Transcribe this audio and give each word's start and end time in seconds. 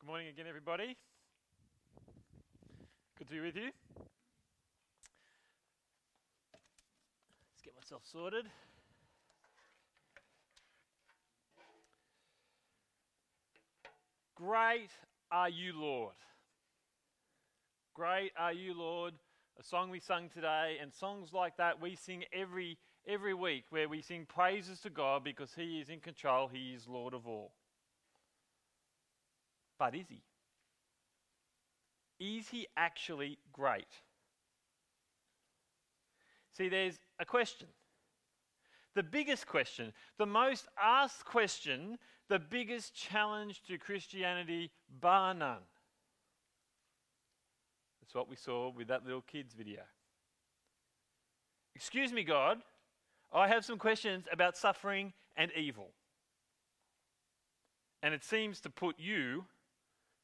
Good 0.00 0.06
morning 0.06 0.28
again, 0.28 0.46
everybody. 0.48 0.96
Good 3.18 3.28
to 3.28 3.34
be 3.34 3.40
with 3.40 3.54
you. 3.54 3.68
Let's 7.50 7.62
get 7.62 7.74
myself 7.76 8.00
sorted. 8.10 8.46
Great 14.34 14.88
are 15.30 15.50
you, 15.50 15.78
Lord. 15.78 16.14
Great 17.92 18.32
are 18.38 18.54
you, 18.54 18.72
Lord. 18.72 19.12
A 19.58 19.62
song 19.62 19.90
we 19.90 20.00
sung 20.00 20.30
today, 20.30 20.78
and 20.80 20.94
songs 20.94 21.34
like 21.34 21.58
that 21.58 21.82
we 21.82 21.94
sing 21.94 22.24
every 22.32 22.78
every 23.06 23.34
week, 23.34 23.64
where 23.68 23.86
we 23.86 24.00
sing 24.00 24.24
praises 24.26 24.80
to 24.80 24.88
God 24.88 25.24
because 25.24 25.52
He 25.52 25.78
is 25.78 25.90
in 25.90 26.00
control. 26.00 26.48
He 26.48 26.72
is 26.72 26.88
Lord 26.88 27.12
of 27.12 27.26
all. 27.26 27.52
But 29.80 29.96
is 29.96 30.06
He? 30.08 30.22
Is 32.38 32.48
He 32.50 32.68
actually 32.76 33.38
great? 33.52 33.88
See, 36.56 36.68
there's 36.68 37.00
a 37.18 37.24
question. 37.24 37.66
The 38.94 39.02
biggest 39.02 39.46
question, 39.46 39.92
the 40.18 40.26
most 40.26 40.68
asked 40.80 41.24
question, 41.24 41.96
the 42.28 42.38
biggest 42.38 42.94
challenge 42.94 43.62
to 43.68 43.78
Christianity, 43.78 44.70
bar 45.00 45.32
none. 45.32 45.62
That's 48.00 48.14
what 48.14 48.28
we 48.28 48.36
saw 48.36 48.70
with 48.70 48.88
that 48.88 49.04
little 49.06 49.22
kids 49.22 49.54
video. 49.54 49.82
Excuse 51.74 52.12
me, 52.12 52.24
God, 52.24 52.58
I 53.32 53.48
have 53.48 53.64
some 53.64 53.78
questions 53.78 54.26
about 54.30 54.56
suffering 54.56 55.12
and 55.36 55.50
evil. 55.56 55.92
And 58.02 58.12
it 58.12 58.24
seems 58.24 58.60
to 58.62 58.70
put 58.70 58.96
you, 58.98 59.44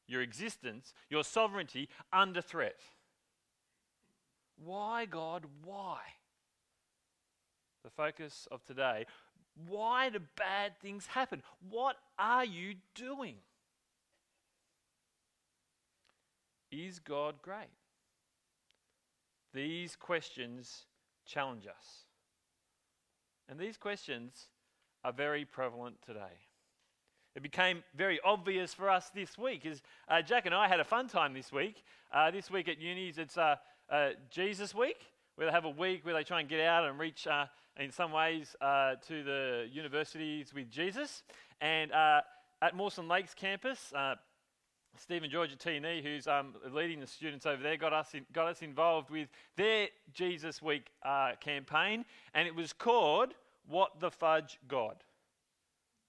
your 0.07 0.21
existence, 0.21 0.93
your 1.09 1.23
sovereignty, 1.23 1.89
under 2.11 2.41
threat. 2.41 2.79
Why, 4.63 5.05
God, 5.05 5.45
why? 5.63 5.99
The 7.83 7.89
focus 7.89 8.47
of 8.51 8.63
today. 8.65 9.05
Why 9.67 10.09
do 10.09 10.19
bad 10.35 10.73
things 10.81 11.07
happen? 11.07 11.41
What 11.69 11.97
are 12.17 12.45
you 12.45 12.75
doing? 12.95 13.35
Is 16.71 16.99
God 16.99 17.41
great? 17.41 17.69
These 19.53 19.95
questions 19.95 20.85
challenge 21.25 21.65
us. 21.65 22.05
And 23.49 23.57
these 23.59 23.77
questions 23.77 24.47
are 25.03 25.13
very 25.13 25.45
prevalent 25.45 25.97
today. 26.05 26.46
It 27.37 27.43
became 27.43 27.83
very 27.95 28.19
obvious 28.25 28.73
for 28.73 28.89
us 28.89 29.11
this 29.13 29.37
week 29.37 29.63
as 29.67 29.83
uh, 30.09 30.23
Jack 30.23 30.47
and 30.47 30.55
I 30.55 30.67
had 30.67 30.79
a 30.79 30.83
fun 30.83 31.07
time 31.07 31.35
this 31.35 31.51
week. 31.51 31.83
Uh, 32.11 32.31
this 32.31 32.49
week 32.49 32.67
at 32.67 32.81
unis, 32.81 33.19
it's 33.19 33.37
uh, 33.37 33.57
uh 33.91 34.09
Jesus 34.31 34.73
Week, 34.73 34.97
where 35.35 35.45
they 35.45 35.53
have 35.53 35.65
a 35.65 35.69
week 35.69 36.03
where 36.03 36.15
they 36.15 36.23
try 36.23 36.39
and 36.39 36.49
get 36.49 36.59
out 36.61 36.89
and 36.89 36.97
reach, 36.97 37.27
uh, 37.27 37.45
in 37.79 37.91
some 37.91 38.11
ways, 38.11 38.55
uh, 38.59 38.95
to 39.07 39.23
the 39.23 39.69
universities 39.71 40.51
with 40.51 40.71
Jesus. 40.71 41.21
And 41.61 41.91
at 41.91 42.75
Mawson 42.75 43.07
Lakes 43.07 43.35
campus, 43.35 43.93
Stephen 44.99 45.29
George 45.29 45.51
at 45.53 45.59
TNE, 45.59 46.01
who's 46.01 46.25
um, 46.25 46.55
leading 46.73 46.99
the 46.99 47.05
students 47.05 47.45
over 47.45 47.61
there, 47.61 47.77
got 47.77 47.93
us, 47.93 48.15
in, 48.15 48.25
got 48.33 48.47
us 48.47 48.63
involved 48.63 49.11
with 49.11 49.29
their 49.57 49.89
Jesus 50.11 50.59
Week 50.59 50.87
uh, 51.05 51.33
campaign, 51.39 52.03
and 52.33 52.47
it 52.47 52.55
was 52.55 52.73
called 52.73 53.35
What 53.67 53.99
the 53.99 54.09
Fudge 54.09 54.57
God. 54.67 54.95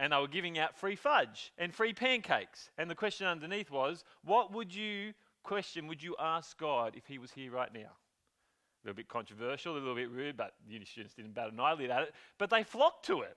And 0.01 0.13
they 0.13 0.17
were 0.17 0.29
giving 0.29 0.59
out 0.59 0.77
free 0.77 0.97
fudge 0.97 1.53
and 1.59 1.75
free 1.75 1.93
pancakes. 1.93 2.71
And 2.79 2.89
the 2.89 2.95
question 2.95 3.27
underneath 3.27 3.71
was, 3.71 4.05
What 4.25 4.53
would 4.53 4.75
you 4.75 5.13
question 5.43 5.87
would 5.87 6.03
you 6.03 6.15
ask 6.19 6.59
God 6.59 6.95
if 6.97 7.07
He 7.07 7.19
was 7.19 7.33
here 7.33 7.51
right 7.51 7.73
now? 7.73 7.81
A 7.81 8.85
little 8.85 8.97
bit 8.97 9.09
controversial, 9.09 9.73
a 9.73 9.75
little 9.75 9.95
bit 9.95 10.11
rude, 10.11 10.37
but 10.37 10.55
the 10.67 10.75
uni 10.75 10.85
students 10.85 11.15
didn't 11.15 11.35
bat 11.35 11.51
an 11.51 11.59
eyelid 11.59 11.91
at 11.91 12.03
it. 12.03 12.15
But 12.39 12.51
they 12.51 12.63
flocked 12.63 13.07
to 13.07 13.23
it. 13.23 13.37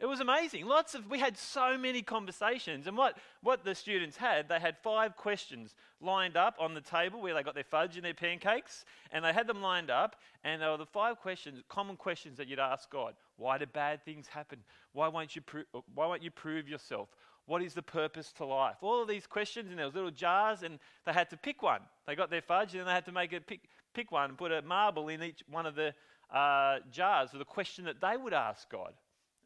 It 0.00 0.06
was 0.06 0.20
amazing. 0.20 0.64
Lots 0.66 0.94
of 0.94 1.10
we 1.10 1.18
had 1.18 1.36
so 1.36 1.76
many 1.76 2.02
conversations, 2.02 2.86
and 2.86 2.96
what 2.96 3.18
what 3.42 3.64
the 3.64 3.74
students 3.74 4.16
had, 4.16 4.48
they 4.48 4.60
had 4.60 4.76
five 4.78 5.16
questions 5.16 5.74
lined 6.00 6.36
up 6.36 6.54
on 6.60 6.72
the 6.74 6.80
table 6.80 7.20
where 7.20 7.34
they 7.34 7.42
got 7.42 7.56
their 7.56 7.64
fudge 7.64 7.96
and 7.96 8.04
their 8.04 8.14
pancakes, 8.14 8.84
and 9.10 9.24
they 9.24 9.32
had 9.32 9.48
them 9.48 9.60
lined 9.60 9.90
up, 9.90 10.14
and 10.44 10.62
they 10.62 10.66
were 10.66 10.76
the 10.76 10.86
five 10.86 11.18
questions, 11.18 11.60
common 11.68 11.96
questions 11.96 12.36
that 12.36 12.46
you'd 12.46 12.60
ask 12.60 12.88
God. 12.90 13.14
Why 13.38 13.58
do 13.58 13.66
bad 13.66 14.04
things 14.04 14.28
happen? 14.28 14.60
Why 14.92 15.08
won't 15.08 15.34
you 15.34 15.42
pro- 15.42 15.82
why 15.94 16.06
won't 16.06 16.22
you 16.22 16.30
prove 16.30 16.68
yourself? 16.68 17.08
What 17.46 17.60
is 17.62 17.74
the 17.74 17.82
purpose 17.82 18.30
to 18.34 18.44
life? 18.44 18.76
All 18.82 19.02
of 19.02 19.08
these 19.08 19.26
questions, 19.26 19.68
and 19.70 19.78
there 19.78 19.86
was 19.86 19.96
little 19.96 20.12
jars, 20.12 20.62
and 20.62 20.78
they 21.06 21.12
had 21.12 21.28
to 21.30 21.36
pick 21.36 21.60
one. 21.60 21.80
They 22.06 22.14
got 22.14 22.30
their 22.30 22.42
fudge, 22.42 22.72
and 22.72 22.80
then 22.80 22.86
they 22.86 22.92
had 22.92 23.06
to 23.06 23.12
make 23.12 23.32
a 23.32 23.40
pick 23.40 23.62
pick 23.94 24.12
one, 24.12 24.28
and 24.28 24.38
put 24.38 24.52
a 24.52 24.62
marble 24.62 25.08
in 25.08 25.24
each 25.24 25.42
one 25.50 25.66
of 25.66 25.74
the 25.74 25.92
uh, 26.32 26.78
jars 26.92 27.30
for 27.30 27.38
the 27.38 27.44
question 27.44 27.84
that 27.86 28.00
they 28.00 28.16
would 28.16 28.32
ask 28.32 28.70
God. 28.70 28.92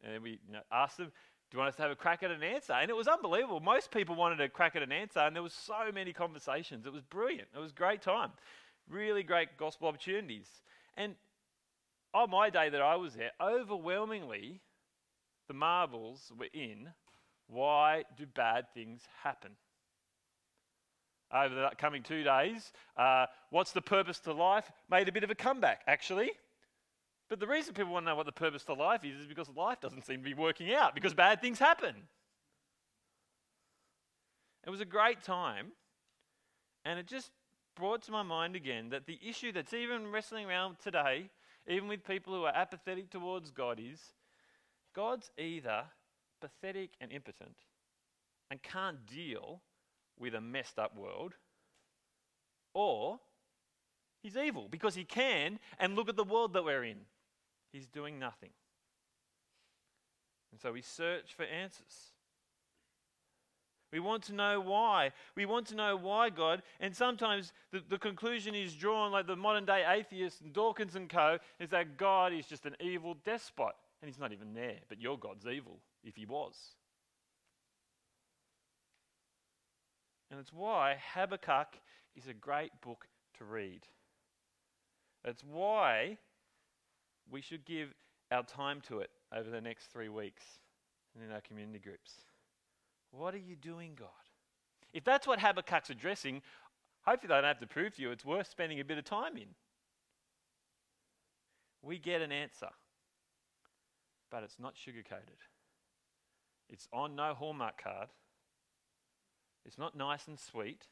And 0.03 0.21
we 0.21 0.31
you 0.47 0.53
know, 0.53 0.59
asked 0.71 0.97
them, 0.97 1.07
do 1.07 1.57
you 1.57 1.59
want 1.59 1.69
us 1.69 1.75
to 1.75 1.83
have 1.83 1.91
a 1.91 1.95
crack 1.95 2.23
at 2.23 2.31
an 2.31 2.43
answer? 2.43 2.73
And 2.73 2.89
it 2.89 2.95
was 2.95 3.07
unbelievable. 3.07 3.59
Most 3.59 3.91
people 3.91 4.15
wanted 4.15 4.41
a 4.41 4.49
crack 4.49 4.75
at 4.75 4.81
an 4.81 4.91
answer, 4.91 5.19
and 5.19 5.35
there 5.35 5.43
was 5.43 5.53
so 5.53 5.91
many 5.93 6.11
conversations. 6.11 6.85
It 6.85 6.91
was 6.91 7.03
brilliant. 7.03 7.47
It 7.55 7.59
was 7.59 7.71
a 7.71 7.75
great 7.75 8.01
time. 8.01 8.31
Really 8.89 9.23
great 9.23 9.57
gospel 9.57 9.87
opportunities. 9.87 10.47
And 10.97 11.15
on 12.13 12.29
my 12.29 12.49
day 12.49 12.69
that 12.69 12.81
I 12.81 12.95
was 12.95 13.13
there, 13.13 13.31
overwhelmingly, 13.39 14.61
the 15.47 15.53
marbles 15.53 16.31
were 16.37 16.49
in 16.53 16.89
why 17.47 18.03
do 18.17 18.25
bad 18.25 18.65
things 18.73 19.01
happen? 19.21 19.51
Over 21.31 21.55
the 21.55 21.71
coming 21.77 22.03
two 22.03 22.23
days, 22.23 22.71
uh, 22.97 23.25
what's 23.49 23.71
the 23.71 23.81
purpose 23.81 24.19
to 24.21 24.33
life? 24.33 24.71
Made 24.89 25.07
a 25.07 25.11
bit 25.11 25.23
of 25.23 25.31
a 25.31 25.35
comeback, 25.35 25.81
actually. 25.87 26.31
But 27.29 27.39
the 27.39 27.47
reason 27.47 27.73
people 27.73 27.93
want 27.93 28.05
to 28.05 28.11
know 28.11 28.15
what 28.15 28.25
the 28.25 28.31
purpose 28.31 28.63
to 28.65 28.73
life 28.73 29.03
is 29.03 29.21
is 29.21 29.27
because 29.27 29.49
life 29.55 29.79
doesn't 29.81 30.05
seem 30.05 30.17
to 30.17 30.23
be 30.23 30.33
working 30.33 30.73
out, 30.73 30.93
because 30.93 31.13
bad 31.13 31.41
things 31.41 31.59
happen. 31.59 31.95
It 34.65 34.69
was 34.69 34.81
a 34.81 34.85
great 34.85 35.23
time, 35.23 35.71
and 36.85 36.99
it 36.99 37.07
just 37.07 37.31
brought 37.75 38.03
to 38.03 38.11
my 38.11 38.23
mind 38.23 38.55
again 38.55 38.89
that 38.89 39.05
the 39.07 39.19
issue 39.27 39.51
that's 39.51 39.73
even 39.73 40.11
wrestling 40.11 40.45
around 40.45 40.77
today, 40.79 41.29
even 41.67 41.87
with 41.87 42.05
people 42.05 42.33
who 42.33 42.43
are 42.43 42.55
apathetic 42.55 43.09
towards 43.09 43.51
God, 43.51 43.79
is 43.79 43.99
God's 44.95 45.31
either 45.37 45.83
pathetic 46.39 46.91
and 47.01 47.11
impotent 47.11 47.55
and 48.51 48.61
can't 48.61 49.05
deal 49.07 49.61
with 50.19 50.35
a 50.35 50.41
messed 50.41 50.77
up 50.77 50.95
world, 50.95 51.33
or 52.73 53.19
he's 54.23 54.35
evil 54.35 54.67
because 54.71 54.95
he 54.95 55.03
can, 55.03 55.59
and 55.77 55.95
look 55.95 56.09
at 56.09 56.15
the 56.15 56.23
world 56.23 56.53
that 56.53 56.63
we're 56.63 56.83
in. 56.83 56.97
He's 57.71 57.85
doing 57.85 58.17
nothing. 58.17 58.49
And 60.51 60.59
so 60.59 60.71
we 60.71 60.81
search 60.81 61.33
for 61.35 61.43
answers. 61.43 62.13
We 63.91 63.99
want 63.99 64.23
to 64.23 64.33
know 64.33 64.59
why. 64.59 65.11
We 65.35 65.45
want 65.45 65.67
to 65.67 65.75
know 65.75 65.95
why 65.95 66.31
God. 66.31 66.63
And 66.79 66.95
sometimes 66.95 67.53
the, 67.71 67.83
the 67.87 67.99
conclusion 67.99 68.55
is 68.55 68.73
drawn, 68.73 69.11
like 69.11 69.27
the 69.27 69.35
modern 69.35 69.65
day 69.65 69.83
atheists 69.87 70.41
and 70.41 70.51
Dawkins 70.51 70.95
and 70.95 71.07
co., 71.07 71.37
is 71.59 71.69
that 71.69 71.95
God 71.95 72.33
is 72.33 72.47
just 72.47 72.65
an 72.65 72.75
evil 72.79 73.15
despot. 73.23 73.73
And 74.01 74.09
he's 74.09 74.19
not 74.19 74.31
even 74.31 74.55
there. 74.55 74.77
But 74.89 74.99
your 74.99 75.19
God's 75.19 75.45
evil, 75.45 75.79
if 76.03 76.15
he 76.15 76.25
was. 76.25 76.55
And 80.31 80.39
it's 80.39 80.51
why 80.51 80.97
Habakkuk 81.13 81.79
is 82.15 82.27
a 82.27 82.33
great 82.33 82.71
book 82.81 83.05
to 83.37 83.45
read. 83.45 83.81
It's 85.25 85.43
why 85.43 86.17
we 87.31 87.41
should 87.41 87.65
give 87.65 87.93
our 88.31 88.43
time 88.43 88.81
to 88.87 88.99
it 88.99 89.09
over 89.35 89.49
the 89.49 89.61
next 89.61 89.87
three 89.87 90.09
weeks 90.09 90.43
and 91.15 91.23
in 91.23 91.31
our 91.31 91.41
community 91.41 91.79
groups. 91.79 92.11
What 93.11 93.33
are 93.33 93.39
you 93.39 93.55
doing, 93.55 93.91
God? 93.97 94.09
If 94.93 95.03
that's 95.03 95.27
what 95.27 95.39
Habakkuk's 95.39 95.89
addressing, 95.89 96.41
hopefully 97.05 97.29
they 97.29 97.35
don't 97.35 97.43
have 97.43 97.59
to 97.59 97.67
prove 97.67 97.95
to 97.95 98.01
you 98.01 98.11
it's 98.11 98.25
worth 98.25 98.49
spending 98.49 98.79
a 98.79 98.83
bit 98.83 98.97
of 98.97 99.05
time 99.05 99.37
in. 99.37 99.47
We 101.81 101.99
get 101.99 102.21
an 102.21 102.31
answer, 102.31 102.69
but 104.31 104.43
it's 104.43 104.59
not 104.59 104.77
sugar 104.77 105.03
coated. 105.07 105.37
It's 106.69 106.87
on 106.93 107.15
no 107.15 107.33
Hallmark 107.33 107.81
card. 107.83 108.07
It's 109.65 109.77
not 109.77 109.95
nice 109.95 110.27
and 110.27 110.39
sweet. 110.39 110.87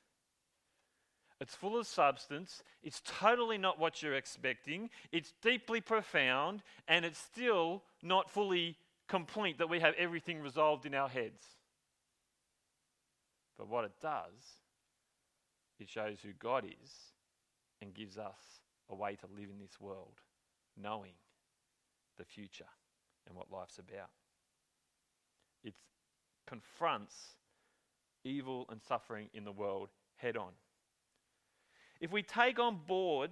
It's 1.41 1.55
full 1.55 1.75
of 1.79 1.87
substance. 1.87 2.61
It's 2.83 3.01
totally 3.03 3.57
not 3.57 3.79
what 3.79 4.03
you're 4.03 4.13
expecting. 4.13 4.91
It's 5.11 5.33
deeply 5.41 5.81
profound, 5.81 6.61
and 6.87 7.03
it's 7.03 7.17
still 7.17 7.81
not 8.03 8.29
fully 8.29 8.77
complete 9.07 9.57
that 9.57 9.67
we 9.67 9.79
have 9.79 9.95
everything 9.97 10.39
resolved 10.39 10.85
in 10.85 10.93
our 10.93 11.09
heads. 11.09 11.43
But 13.57 13.69
what 13.69 13.85
it 13.85 13.93
does, 13.99 14.59
it 15.79 15.89
shows 15.89 16.19
who 16.21 16.29
God 16.37 16.63
is 16.63 16.91
and 17.81 17.91
gives 17.91 18.19
us 18.19 18.61
a 18.87 18.95
way 18.95 19.15
to 19.15 19.25
live 19.35 19.49
in 19.49 19.59
this 19.59 19.81
world, 19.81 20.21
knowing 20.79 21.13
the 22.19 22.23
future 22.23 22.69
and 23.27 23.35
what 23.35 23.51
life's 23.51 23.79
about. 23.79 24.11
It 25.63 25.73
confronts 26.45 27.15
evil 28.23 28.67
and 28.69 28.79
suffering 28.79 29.29
in 29.33 29.43
the 29.43 29.51
world 29.51 29.89
head 30.17 30.37
on. 30.37 30.51
If 32.01 32.11
we 32.11 32.23
take 32.23 32.59
on 32.59 32.79
board 32.85 33.31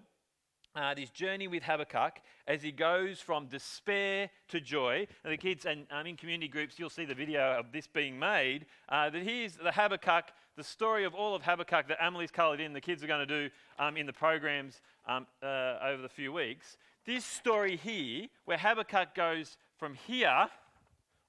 uh, 0.75 0.93
this 0.93 1.09
journey 1.09 1.47
with 1.47 1.63
Habakkuk 1.63 2.21
as 2.47 2.61
he 2.61 2.71
goes 2.71 3.19
from 3.19 3.47
despair 3.47 4.29
to 4.49 4.61
joy. 4.61 5.07
And 5.23 5.33
the 5.33 5.37
kids 5.37 5.65
and 5.65 5.85
um, 5.91 6.05
in 6.05 6.15
community 6.15 6.47
groups, 6.47 6.77
you'll 6.77 6.89
see 6.89 7.05
the 7.05 7.15
video 7.15 7.57
of 7.59 7.71
this 7.71 7.87
being 7.87 8.17
made. 8.17 8.65
Uh, 8.87 9.09
that 9.09 9.23
here's 9.23 9.55
the 9.55 9.71
Habakkuk, 9.71 10.25
the 10.55 10.63
story 10.63 11.05
of 11.05 11.13
all 11.15 11.35
of 11.35 11.43
Habakkuk 11.43 11.87
that 11.87 11.97
Amelie's 11.99 12.31
coloured 12.31 12.59
in. 12.59 12.73
The 12.73 12.81
kids 12.81 13.03
are 13.03 13.07
going 13.07 13.27
to 13.27 13.47
do 13.47 13.49
um, 13.77 13.97
in 13.97 14.05
the 14.05 14.13
programs 14.13 14.81
um, 15.07 15.25
uh, 15.41 15.77
over 15.83 16.01
the 16.01 16.09
few 16.09 16.31
weeks. 16.31 16.77
This 17.05 17.25
story 17.25 17.75
here, 17.75 18.27
where 18.45 18.57
Habakkuk 18.57 19.15
goes 19.15 19.57
from 19.77 19.95
here 19.95 20.47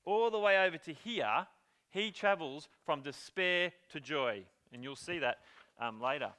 all 0.04 0.30
the 0.30 0.38
way 0.38 0.58
over 0.66 0.76
to 0.76 0.92
here, 0.92 1.46
he 1.90 2.10
travels 2.10 2.68
from 2.84 3.00
despair 3.00 3.72
to 3.90 4.00
joy. 4.00 4.44
And 4.72 4.84
you'll 4.84 4.96
see 4.96 5.18
that 5.20 5.38
um, 5.80 6.00
later. 6.00 6.30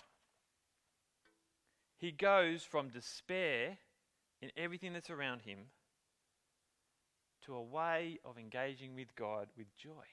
He 2.02 2.12
goes 2.12 2.64
from 2.64 2.90
despair 2.90 3.78
in 4.42 4.50
everything 4.58 4.94
that's 4.94 5.12
around 5.12 5.44
him 5.44 5.60
to 7.46 7.54
a 7.54 7.62
way 7.62 8.18
of 8.26 8.40
engaging 8.40 8.96
with 8.96 9.16
God 9.16 9.50
with 9.56 9.68
joy. 9.78 10.10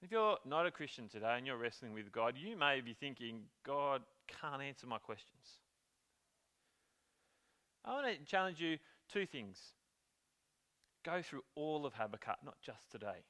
If 0.00 0.10
you're 0.10 0.38
not 0.46 0.66
a 0.66 0.70
Christian 0.70 1.08
today 1.08 1.34
and 1.36 1.46
you're 1.46 1.58
wrestling 1.58 1.92
with 1.92 2.10
God, 2.10 2.34
you 2.38 2.56
may 2.56 2.80
be 2.80 2.94
thinking, 2.94 3.42
God 3.62 4.00
can't 4.26 4.62
answer 4.62 4.86
my 4.86 4.96
questions. 4.96 5.58
I 7.84 7.92
want 7.92 8.06
to 8.06 8.24
challenge 8.24 8.60
you 8.60 8.78
two 9.12 9.26
things. 9.26 9.58
Go 11.04 11.20
through 11.20 11.42
all 11.54 11.84
of 11.84 11.92
Habakkuk, 11.92 12.38
not 12.42 12.56
just 12.62 12.90
today. 12.90 13.22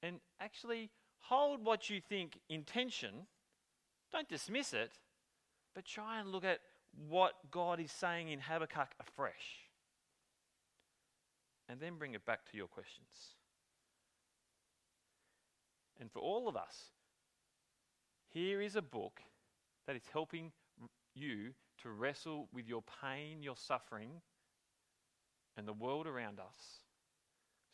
And 0.00 0.20
actually 0.40 0.90
hold 1.18 1.64
what 1.64 1.90
you 1.90 2.00
think 2.00 2.38
in 2.48 2.62
tension 2.62 3.26
don't 4.12 4.28
dismiss 4.28 4.72
it, 4.72 4.92
but 5.74 5.84
try 5.84 6.20
and 6.20 6.30
look 6.30 6.44
at 6.44 6.60
what 7.08 7.34
God 7.50 7.80
is 7.80 7.92
saying 7.92 8.30
in 8.30 8.40
Habakkuk 8.40 8.94
afresh. 9.00 9.68
And 11.68 11.80
then 11.80 11.96
bring 11.98 12.14
it 12.14 12.24
back 12.24 12.50
to 12.50 12.56
your 12.56 12.68
questions. 12.68 13.34
And 16.00 16.10
for 16.10 16.20
all 16.20 16.48
of 16.48 16.56
us, 16.56 16.90
here 18.32 18.60
is 18.60 18.76
a 18.76 18.82
book 18.82 19.20
that 19.86 19.96
is 19.96 20.02
helping 20.12 20.52
you 21.14 21.54
to 21.82 21.90
wrestle 21.90 22.48
with 22.52 22.68
your 22.68 22.82
pain, 23.02 23.42
your 23.42 23.56
suffering, 23.56 24.10
and 25.56 25.66
the 25.66 25.72
world 25.72 26.06
around 26.06 26.38
us 26.38 26.80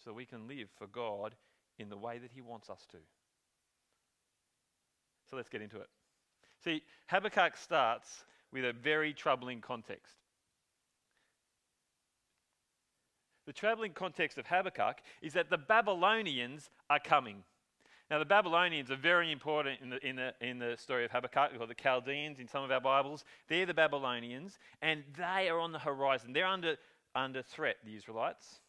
so 0.02 0.10
that 0.10 0.14
we 0.14 0.24
can 0.24 0.46
live 0.46 0.68
for 0.76 0.86
God 0.86 1.34
in 1.78 1.88
the 1.88 1.96
way 1.96 2.18
that 2.18 2.30
He 2.32 2.40
wants 2.40 2.70
us 2.70 2.86
to. 2.92 2.98
So 5.28 5.36
let's 5.36 5.48
get 5.48 5.62
into 5.62 5.80
it. 5.80 5.88
See, 6.64 6.82
Habakkuk 7.08 7.56
starts 7.56 8.24
with 8.52 8.64
a 8.64 8.72
very 8.72 9.12
troubling 9.12 9.60
context. 9.60 10.14
The 13.46 13.52
troubling 13.52 13.92
context 13.92 14.38
of 14.38 14.46
Habakkuk 14.46 14.98
is 15.20 15.32
that 15.32 15.50
the 15.50 15.58
Babylonians 15.58 16.70
are 16.88 17.00
coming. 17.00 17.42
Now, 18.10 18.18
the 18.18 18.24
Babylonians 18.24 18.90
are 18.90 18.96
very 18.96 19.32
important 19.32 19.80
in 19.80 19.90
the, 19.90 20.06
in 20.06 20.16
the, 20.16 20.34
in 20.40 20.58
the 20.58 20.76
story 20.76 21.04
of 21.04 21.10
Habakkuk, 21.10 21.52
or 21.58 21.66
the 21.66 21.74
Chaldeans 21.74 22.38
in 22.38 22.46
some 22.46 22.62
of 22.62 22.70
our 22.70 22.80
Bibles. 22.80 23.24
They're 23.48 23.66
the 23.66 23.74
Babylonians, 23.74 24.58
and 24.80 25.02
they 25.16 25.48
are 25.48 25.58
on 25.58 25.72
the 25.72 25.78
horizon. 25.78 26.32
They're 26.32 26.46
under, 26.46 26.76
under 27.14 27.42
threat, 27.42 27.76
the 27.84 27.96
Israelites. 27.96 28.60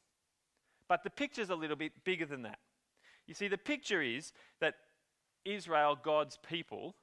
But 0.87 1.03
the 1.03 1.09
picture's 1.09 1.49
a 1.49 1.55
little 1.55 1.75
bit 1.75 1.91
bigger 2.03 2.25
than 2.25 2.43
that. 2.43 2.59
You 3.27 3.33
see, 3.33 3.47
the 3.47 3.57
picture 3.57 4.01
is 4.01 4.33
that 4.59 4.75
Israel, 5.45 5.97
God's 6.01 6.39
people, 6.47 6.95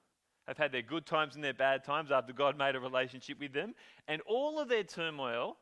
have 0.50 0.58
had 0.58 0.72
their 0.72 0.82
good 0.82 1.06
times 1.06 1.36
and 1.36 1.44
their 1.44 1.54
bad 1.54 1.84
times 1.84 2.10
after 2.10 2.32
God 2.32 2.58
made 2.58 2.74
a 2.74 2.80
relationship 2.80 3.38
with 3.38 3.52
them. 3.52 3.72
And 4.08 4.20
all 4.22 4.58
of 4.58 4.68
their 4.68 4.82
turmoil 4.82 5.56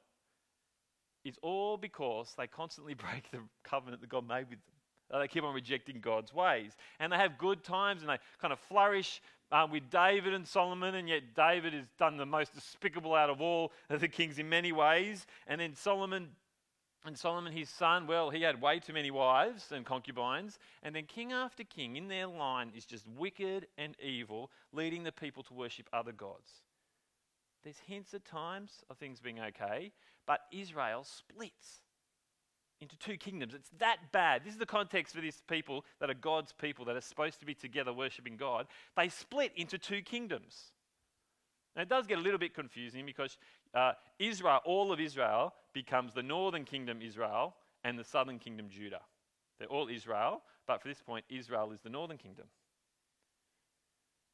is 1.27 1.37
all 1.43 1.77
because 1.77 2.35
they 2.39 2.47
constantly 2.47 2.95
break 2.95 3.31
the 3.31 3.41
covenant 3.63 4.01
that 4.01 4.09
God 4.09 4.27
made 4.27 4.49
with 4.49 4.59
them. 5.11 5.21
They 5.21 5.29
keep 5.29 5.45
on 5.45 5.55
rejecting 5.55 6.01
God's 6.01 6.33
ways. 6.33 6.73
And 7.01 7.13
they 7.13 7.17
have 7.17 7.37
good 7.37 7.65
times 7.65 8.01
and 8.01 8.11
they 8.11 8.17
kind 8.41 8.53
of 8.53 8.59
flourish 8.61 9.21
um, 9.53 9.71
with 9.71 9.91
David 9.91 10.35
and 10.35 10.47
Solomon, 10.47 10.95
and 10.95 11.09
yet 11.09 11.35
David 11.35 11.73
has 11.73 11.87
done 11.99 12.17
the 12.17 12.27
most 12.27 12.55
despicable 12.55 13.15
out 13.15 13.31
of 13.31 13.41
all 13.41 13.73
of 13.91 14.01
the 14.01 14.09
kings 14.09 14.39
in 14.39 14.49
many 14.49 14.73
ways. 14.73 15.27
And 15.47 15.61
then 15.61 15.75
Solomon 15.75 16.29
and 17.05 17.17
Solomon, 17.17 17.53
his 17.53 17.71
son, 17.71 18.07
well, 18.07 18.31
he 18.31 18.43
had 18.43 18.61
way 18.61 18.81
too 18.81 18.93
many 18.93 19.11
wives 19.11 19.73
and 19.73 19.87
concubines. 19.87 20.59
And 20.83 20.95
then 20.95 21.05
king 21.05 21.33
after 21.33 21.65
king 21.65 21.97
in 21.97 22.09
their 22.09 22.27
line 22.27 22.73
is 22.77 22.85
just 22.85 23.07
wicked 23.17 23.67
and 23.79 23.95
evil, 24.01 24.51
leading 24.73 25.05
the 25.05 25.13
people 25.13 25.43
to 25.45 25.55
worship 25.55 25.89
other 25.93 26.13
gods. 26.13 26.51
There's 27.63 27.79
hints 27.87 28.15
at 28.15 28.25
times 28.25 28.83
of 28.91 28.99
things 28.99 29.21
being 29.21 29.41
okay, 29.41 29.93
but 30.27 30.41
Israel 30.53 31.05
splits 31.05 31.83
into 32.81 32.97
two 32.99 33.17
kingdoms. 33.17 33.55
It's 33.55 33.71
that 33.79 33.99
bad. 34.13 34.45
This 34.45 34.53
is 34.53 34.59
the 34.59 34.67
context 34.67 35.15
for 35.15 35.21
these 35.21 35.43
people 35.49 35.85
that 36.01 36.11
are 36.11 36.15
God's 36.15 36.53
people 36.53 36.85
that 36.85 36.97
are 36.97 37.01
supposed 37.01 37.41
to 37.41 37.47
be 37.47 37.55
together 37.55 37.93
worshiping 37.93 38.37
God. 38.37 38.67
They 38.97 39.09
split 39.09 39.53
into 39.57 39.79
two 39.79 40.03
kingdoms. 40.03 40.73
Now, 41.75 41.83
it 41.83 41.89
does 41.89 42.07
get 42.07 42.19
a 42.19 42.21
little 42.21 42.39
bit 42.39 42.55
confusing 42.55 43.07
because 43.07 43.39
uh, 43.75 43.93
Israel, 44.19 44.61
all 44.65 44.93
of 44.93 45.01
Israel, 45.01 45.55
becomes 45.73 46.15
the 46.15 46.23
northern 46.23 46.65
kingdom 46.65 47.01
Israel 47.03 47.55
and 47.85 47.99
the 47.99 48.05
southern 48.05 48.39
kingdom 48.39 48.69
Judah. 48.69 49.01
They're 49.59 49.69
all 49.69 49.89
Israel, 49.89 50.43
but 50.67 50.83
for 50.83 50.89
this 50.89 51.03
point, 51.03 51.25
Israel 51.29 51.73
is 51.73 51.81
the 51.81 51.91
northern 51.91 52.19
kingdom. 52.19 52.47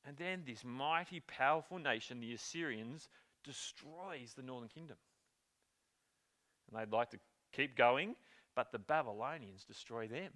And 0.07 0.17
then 0.17 0.43
this 0.47 0.65
mighty, 0.65 1.21
powerful 1.21 1.79
nation, 1.79 2.21
the 2.21 2.35
Assyrians, 2.35 3.09
destroys 3.43 4.35
the 4.37 4.43
northern 4.43 4.69
kingdom. 4.69 4.97
And 6.71 6.81
they'd 6.81 6.95
like 6.95 7.11
to 7.11 7.19
keep 7.53 7.77
going, 7.77 8.15
but 8.55 8.71
the 8.71 8.79
Babylonians 8.79 9.65
destroy 9.65 10.07
them. 10.07 10.31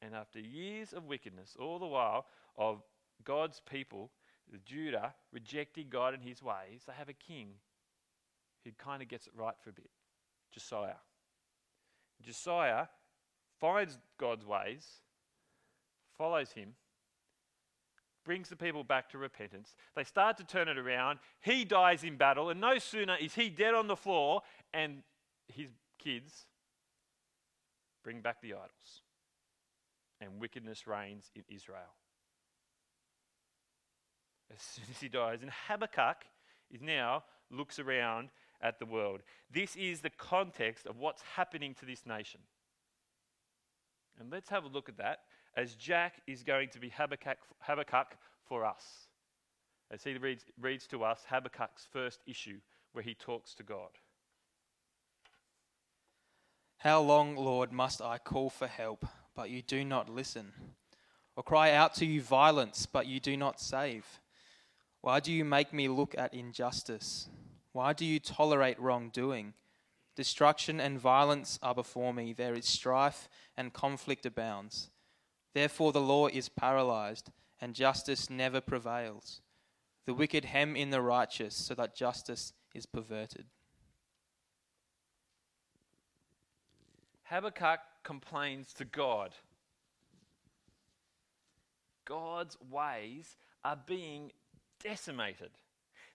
And 0.00 0.14
after 0.14 0.40
years 0.40 0.92
of 0.92 1.04
wickedness, 1.04 1.56
all 1.58 1.78
the 1.78 1.86
while 1.86 2.26
of 2.56 2.82
God's 3.24 3.60
people 3.70 4.10
Judah 4.58 5.14
rejecting 5.32 5.88
God 5.88 6.14
and 6.14 6.22
his 6.22 6.42
ways, 6.42 6.82
they 6.86 6.92
have 6.92 7.08
a 7.08 7.14
king 7.14 7.54
who 8.64 8.70
kind 8.78 9.02
of 9.02 9.08
gets 9.08 9.26
it 9.26 9.32
right 9.36 9.54
for 9.62 9.70
a 9.70 9.72
bit 9.72 9.90
Josiah. 10.52 10.96
Josiah 12.22 12.86
finds 13.58 13.98
God's 14.18 14.44
ways, 14.44 14.86
follows 16.16 16.52
him, 16.52 16.74
brings 18.24 18.48
the 18.48 18.56
people 18.56 18.84
back 18.84 19.08
to 19.10 19.18
repentance. 19.18 19.74
They 19.96 20.04
start 20.04 20.36
to 20.36 20.44
turn 20.44 20.68
it 20.68 20.78
around. 20.78 21.18
He 21.40 21.64
dies 21.64 22.04
in 22.04 22.16
battle, 22.16 22.50
and 22.50 22.60
no 22.60 22.78
sooner 22.78 23.16
is 23.16 23.34
he 23.34 23.48
dead 23.48 23.74
on 23.74 23.88
the 23.88 23.96
floor, 23.96 24.42
and 24.72 25.02
his 25.48 25.70
kids 25.98 26.46
bring 28.04 28.20
back 28.20 28.40
the 28.40 28.52
idols. 28.52 29.02
And 30.20 30.40
wickedness 30.40 30.86
reigns 30.86 31.30
in 31.34 31.42
Israel 31.48 31.94
as 34.54 34.62
soon 34.62 34.84
as 34.90 35.00
he 35.00 35.08
dies. 35.08 35.42
And 35.42 35.50
Habakkuk 35.68 36.24
is 36.70 36.80
now 36.80 37.24
looks 37.50 37.78
around 37.78 38.30
at 38.60 38.78
the 38.78 38.86
world. 38.86 39.20
This 39.52 39.76
is 39.76 40.00
the 40.00 40.10
context 40.10 40.86
of 40.86 40.98
what's 40.98 41.22
happening 41.36 41.74
to 41.74 41.86
this 41.86 42.06
nation. 42.06 42.40
And 44.18 44.30
let's 44.30 44.48
have 44.50 44.64
a 44.64 44.68
look 44.68 44.88
at 44.88 44.98
that 44.98 45.20
as 45.56 45.74
Jack 45.74 46.22
is 46.26 46.42
going 46.42 46.68
to 46.70 46.78
be 46.78 46.88
Habakkuk, 46.88 47.38
Habakkuk 47.60 48.16
for 48.44 48.64
us. 48.64 49.08
As 49.90 50.02
he 50.04 50.14
reads, 50.14 50.44
reads 50.60 50.86
to 50.88 51.04
us 51.04 51.24
Habakkuk's 51.28 51.86
first 51.90 52.20
issue 52.26 52.58
where 52.92 53.04
he 53.04 53.14
talks 53.14 53.54
to 53.54 53.62
God. 53.62 53.90
How 56.78 57.00
long, 57.00 57.36
Lord, 57.36 57.72
must 57.72 58.00
I 58.00 58.18
call 58.18 58.50
for 58.50 58.66
help, 58.66 59.04
but 59.36 59.50
you 59.50 59.62
do 59.62 59.84
not 59.84 60.08
listen? 60.08 60.52
Or 61.36 61.42
cry 61.42 61.72
out 61.72 61.94
to 61.96 62.06
you 62.06 62.20
violence, 62.20 62.86
but 62.86 63.06
you 63.06 63.20
do 63.20 63.36
not 63.36 63.60
save? 63.60 64.20
Why 65.02 65.18
do 65.18 65.32
you 65.32 65.44
make 65.44 65.72
me 65.72 65.88
look 65.88 66.14
at 66.16 66.32
injustice? 66.32 67.28
Why 67.72 67.92
do 67.92 68.04
you 68.04 68.20
tolerate 68.20 68.80
wrongdoing? 68.80 69.54
Destruction 70.14 70.78
and 70.78 70.98
violence 70.98 71.58
are 71.60 71.74
before 71.74 72.14
me. 72.14 72.32
There 72.32 72.54
is 72.54 72.66
strife 72.66 73.28
and 73.56 73.72
conflict 73.72 74.24
abounds. 74.24 74.90
Therefore, 75.54 75.92
the 75.92 76.00
law 76.00 76.28
is 76.28 76.48
paralyzed, 76.48 77.30
and 77.60 77.74
justice 77.74 78.30
never 78.30 78.60
prevails. 78.60 79.40
The 80.06 80.14
wicked 80.14 80.46
hem 80.46 80.76
in 80.76 80.90
the 80.90 81.02
righteous, 81.02 81.56
so 81.56 81.74
that 81.74 81.96
justice 81.96 82.52
is 82.72 82.86
perverted. 82.86 83.46
Habakkuk 87.24 87.80
complains 88.04 88.72
to 88.74 88.84
God. 88.84 89.34
God's 92.04 92.56
ways 92.70 93.36
are 93.64 93.78
being 93.86 94.32
decimated. 94.82 95.50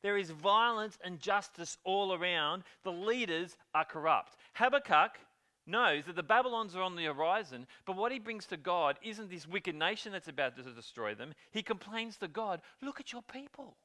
There 0.03 0.17
is 0.17 0.29
violence 0.29 0.97
and 1.03 1.19
justice 1.19 1.77
all 1.83 2.13
around. 2.13 2.63
The 2.83 2.91
leaders 2.91 3.57
are 3.73 3.85
corrupt. 3.85 4.35
Habakkuk 4.53 5.19
knows 5.65 6.05
that 6.05 6.15
the 6.15 6.23
Babylons 6.23 6.75
are 6.75 6.81
on 6.81 6.95
the 6.95 7.05
horizon, 7.05 7.67
but 7.85 7.97
what 7.97 8.11
he 8.11 8.19
brings 8.19 8.45
to 8.47 8.57
God 8.57 8.97
isn't 9.01 9.29
this 9.29 9.47
wicked 9.47 9.75
nation 9.75 10.11
that's 10.11 10.27
about 10.27 10.55
to 10.55 10.63
destroy 10.63 11.15
them. 11.15 11.33
He 11.51 11.61
complains 11.61 12.17
to 12.17 12.27
God, 12.27 12.61
Look 12.81 12.99
at 12.99 13.11
your 13.11 13.23
people. 13.23 13.75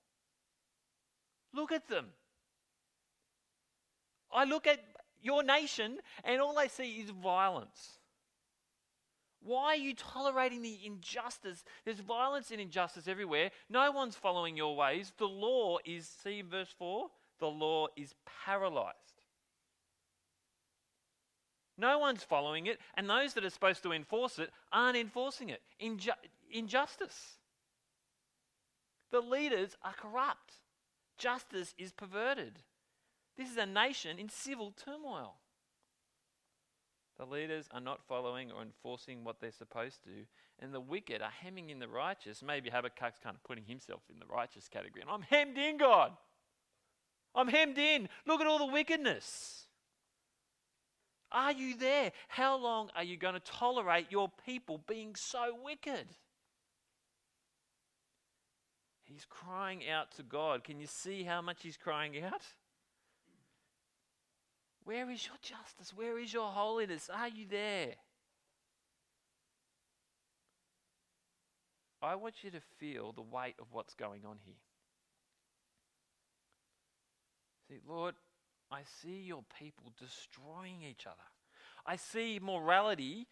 Look 1.55 1.73
at 1.73 1.89
them. 1.89 2.07
I 4.33 4.45
look 4.45 4.67
at 4.67 4.81
your 5.21 5.43
nation, 5.43 5.99
and 6.25 6.41
all 6.41 6.59
I 6.59 6.67
see 6.67 7.01
is 7.01 7.11
violence. 7.11 7.99
Why 9.45 9.73
are 9.73 9.77
you 9.77 9.95
tolerating 9.95 10.63
the 10.63 10.79
injustice? 10.85 11.65
There's 11.85 12.01
violence 12.01 12.51
and 12.51 12.61
injustice 12.61 13.09
everywhere. 13.09 13.51
No 13.69 13.91
one's 13.91 14.15
following 14.15 14.57
your 14.57 14.77
ways. 14.77 15.13
The 15.19 15.27
law 15.27 15.79
is, 15.85 16.09
see 16.23 16.39
in 16.41 16.49
verse 16.49 16.73
4, 16.79 17.09
the 17.41 17.47
law 17.47 17.89
is 17.97 18.15
paralyzed. 18.45 18.97
No 21.77 21.99
one's 21.99 22.23
following 22.23 22.67
it, 22.67 22.79
and 22.95 23.11
those 23.11 23.35
that 23.35 23.45
are 23.45 23.51
supposed 23.51 23.83
to 23.83 23.93
enforce 23.93 24.39
it 24.39 24.51
aren't 24.73 24.97
enforcing 24.97 25.49
it. 25.49 25.63
Inju- 25.83 26.11
injustice. 26.51 27.39
The 29.11 29.21
leaders 29.21 29.77
are 29.83 29.95
corrupt. 29.95 30.55
Justice 31.19 31.75
is 31.77 31.93
perverted. 31.93 32.61
This 33.37 33.51
is 33.51 33.57
a 33.57 33.67
nation 33.67 34.19
in 34.19 34.29
civil 34.29 34.73
turmoil. 34.73 35.37
The 37.23 37.33
leaders 37.33 37.69
are 37.71 37.81
not 37.81 38.01
following 38.09 38.51
or 38.51 38.63
enforcing 38.63 39.23
what 39.23 39.41
they're 39.41 39.53
supposed 39.53 40.03
to, 40.03 40.11
and 40.59 40.75
the 40.75 40.81
wicked 40.81 41.23
are 41.23 41.31
hemming 41.31 41.71
in 41.71 41.79
the 41.79 41.87
righteous. 41.87 42.43
Maybe 42.43 42.69
Habakkuk's 42.69 43.21
kind 43.23 43.37
of 43.37 43.45
putting 43.45 43.65
himself 43.65 44.01
in 44.13 44.19
the 44.19 44.27
righteous 44.27 44.67
category. 44.67 45.03
And 45.03 45.11
I'm 45.11 45.23
hemmed 45.23 45.57
in, 45.57 45.79
God. 45.79 46.11
I'm 47.33 47.47
hemmed 47.47 47.79
in. 47.79 48.09
Look 48.27 48.41
at 48.41 48.49
all 48.49 48.59
the 48.59 48.73
wickedness. 48.73 49.67
Are 51.31 51.53
you 51.53 51.77
there? 51.77 52.11
How 52.27 52.57
long 52.57 52.91
are 52.97 53.05
you 53.05 53.17
going 53.17 53.35
to 53.35 53.41
tolerate 53.41 54.07
your 54.11 54.29
people 54.45 54.81
being 54.89 55.15
so 55.15 55.57
wicked? 55.65 56.07
He's 59.05 59.27
crying 59.31 59.89
out 59.89 60.11
to 60.17 60.25
God. 60.25 60.65
Can 60.65 60.81
you 60.81 60.89
see 60.89 61.23
how 61.23 61.41
much 61.41 61.59
he's 61.63 61.77
crying 61.77 62.21
out? 62.21 62.43
Where 64.85 65.11
is 65.11 65.27
your 65.27 65.37
justice? 65.43 65.93
Where 65.95 66.19
is 66.19 66.33
your 66.33 66.49
holiness? 66.49 67.09
Are 67.13 67.29
you 67.29 67.47
there? 67.49 67.95
I 72.03 72.17
want 72.17 72.43
you 72.43 72.51
to 72.51 72.61
feel 72.79 73.13
the 73.13 73.23
weight 73.23 73.55
of 73.61 73.67
what's 73.71 73.95
going 73.95 74.23
on 74.27 74.39
here. 74.45 74.55
See, 77.69 77.79
Lord, 77.89 78.17
I 78.71 78.81
see 79.01 79.23
your 79.23 79.45
people 79.59 79.93
destroying 80.01 80.83
each 80.83 81.07
other. 81.07 81.17
I 81.87 81.97
see 81.97 82.41
morality, 82.43 83.29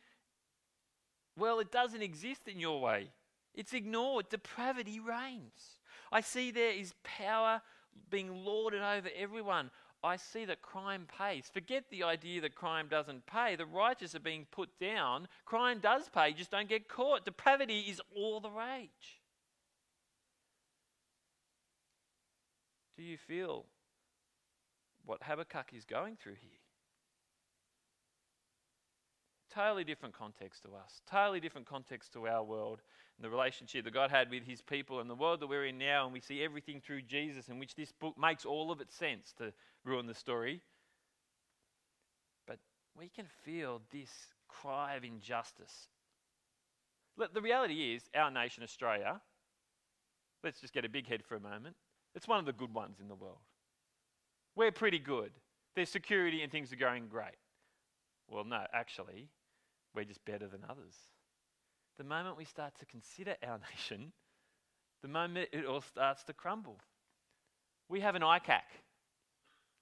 well, 1.37 1.59
it 1.61 1.73
doesn't 1.73 2.03
exist 2.03 2.47
in 2.47 2.61
your 2.61 2.81
way. 2.81 3.09
It's 3.55 3.73
ignored. 3.73 4.29
Depravity 4.29 5.01
reigns. 5.01 5.79
I 6.13 6.21
see 6.21 6.51
there 6.51 6.73
is 6.73 6.95
power 7.03 7.63
being 8.11 8.45
lorded 8.45 8.83
over 8.83 9.09
everyone. 9.17 9.71
I 10.03 10.17
see 10.17 10.47
that 10.47 10.63
crime 10.63 11.07
pays. 11.19 11.51
Forget 11.53 11.85
the 11.91 12.05
idea 12.05 12.41
that 12.41 12.55
crime 12.55 12.89
doesn't 12.89 13.27
pay. 13.27 13.57
The 13.57 13.67
righteous 13.67 14.15
are 14.15 14.21
being 14.21 14.47
put 14.51 14.71
down. 14.81 15.29
Crime 15.45 15.79
does 15.79 16.09
pay, 16.09 16.33
just 16.33 16.51
don't 16.51 16.69
get 16.69 16.89
caught. 16.89 17.25
Depravity 17.27 17.81
is 17.81 18.01
all 18.17 18.41
the 18.41 18.51
rage. 18.51 19.21
Do 22.97 23.03
you 23.03 23.19
feel 23.19 23.67
what 25.05 25.23
Habakkuk 25.23 25.73
is 25.75 25.85
going 25.85 26.17
through 26.17 26.37
here? 26.41 26.70
Totally 29.53 29.83
different 29.83 30.17
context 30.17 30.63
to 30.63 30.69
us, 30.77 31.03
totally 31.11 31.41
different 31.41 31.67
context 31.67 32.13
to 32.13 32.29
our 32.29 32.45
world 32.45 32.83
and 33.17 33.25
the 33.25 33.31
relationship 33.31 33.85
that 33.85 33.93
God 33.93 34.11
had 34.11 34.31
with 34.31 34.45
his 34.45 34.63
people 34.63 35.01
and 35.01 35.11
the 35.11 35.15
world 35.15 35.41
that 35.41 35.49
we're 35.49 35.67
in 35.67 35.77
now, 35.77 36.05
and 36.05 36.13
we 36.13 36.21
see 36.21 36.43
everything 36.43 36.81
through 36.81 37.03
Jesus, 37.03 37.49
in 37.49 37.59
which 37.59 37.75
this 37.75 37.91
book 37.91 38.17
makes 38.17 38.45
all 38.45 38.71
of 38.71 38.81
its 38.81 38.95
sense 38.95 39.35
to 39.39 39.53
ruin 39.85 40.07
the 40.07 40.15
story. 40.15 40.61
But 42.47 42.59
we 42.97 43.09
can 43.09 43.27
feel 43.45 43.83
this 43.93 44.11
cry 44.49 44.95
of 44.95 45.03
injustice. 45.05 45.89
The 47.35 47.43
reality 47.43 47.95
is, 47.95 48.05
our 48.15 48.31
nation, 48.31 48.63
Australia, 48.63 49.21
let's 50.45 50.61
just 50.61 50.73
get 50.73 50.85
a 50.85 50.89
big 50.89 51.09
head 51.09 51.23
for 51.25 51.35
a 51.35 51.41
moment, 51.41 51.75
it's 52.15 52.29
one 52.29 52.39
of 52.39 52.47
the 52.47 52.53
good 52.53 52.73
ones 52.73 52.99
in 53.01 53.09
the 53.09 53.15
world. 53.15 53.41
We're 54.55 54.73
pretty 54.73 55.01
good. 55.01 55.33
There's 55.75 55.91
security 55.91 56.43
and 56.43 56.51
things 56.51 56.73
are 56.73 56.77
going 56.77 57.09
great. 57.09 57.37
Well, 58.29 58.45
no, 58.45 58.65
actually, 58.73 59.29
we're 59.95 60.05
just 60.05 60.25
better 60.25 60.47
than 60.47 60.65
others. 60.69 60.95
The 61.99 62.05
moment 62.05 62.37
we 62.37 62.45
start 62.45 62.79
to 62.79 62.87
consider 62.87 63.37
our 63.47 63.59
nation, 63.71 64.13
the 65.03 65.09
moment 65.09 65.49
it 65.53 65.67
all 65.67 65.81
starts 65.81 66.25
to 66.25 66.33
crumble. 66.33 66.79
We 67.89 68.01
have 68.01 68.15
an 68.15 68.23
ICAC. 68.23 68.63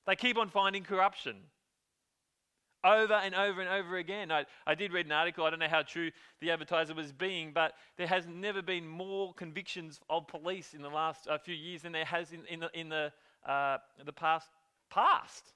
They 0.07 0.17
keep 0.17 0.39
on 0.39 0.49
finding 0.49 0.85
corruption 0.85 1.37
over 2.85 3.15
and 3.15 3.35
over 3.35 3.61
and 3.61 3.69
over 3.69 3.97
again. 3.97 4.31
I, 4.31 4.45
I 4.67 4.75
did 4.75 4.93
read 4.93 5.07
an 5.07 5.13
article, 5.13 5.45
I 5.45 5.51
don't 5.51 5.59
know 5.59 5.69
how 5.69 5.83
true 5.83 6.11
the 6.41 6.51
advertiser 6.51 6.95
was 6.95 7.13
being, 7.13 7.53
but 7.53 7.73
there 7.97 8.07
has 8.07 8.27
never 8.27 8.63
been 8.63 8.87
more 8.87 9.35
convictions 9.35 10.01
of 10.09 10.27
police 10.29 10.75
in 10.75 10.83
the 10.83 10.89
last 10.89 11.27
uh, 11.29 11.39
few 11.39 11.55
years 11.55 11.83
than 11.83 11.93
there 11.93 12.05
has 12.05 12.33
in, 12.33 12.45
in 12.47 12.61
the, 12.61 12.71
in 12.75 12.89
the, 12.89 13.13
uh, 13.47 13.79
the 14.05 14.13
past, 14.13 14.49
past 14.91 15.53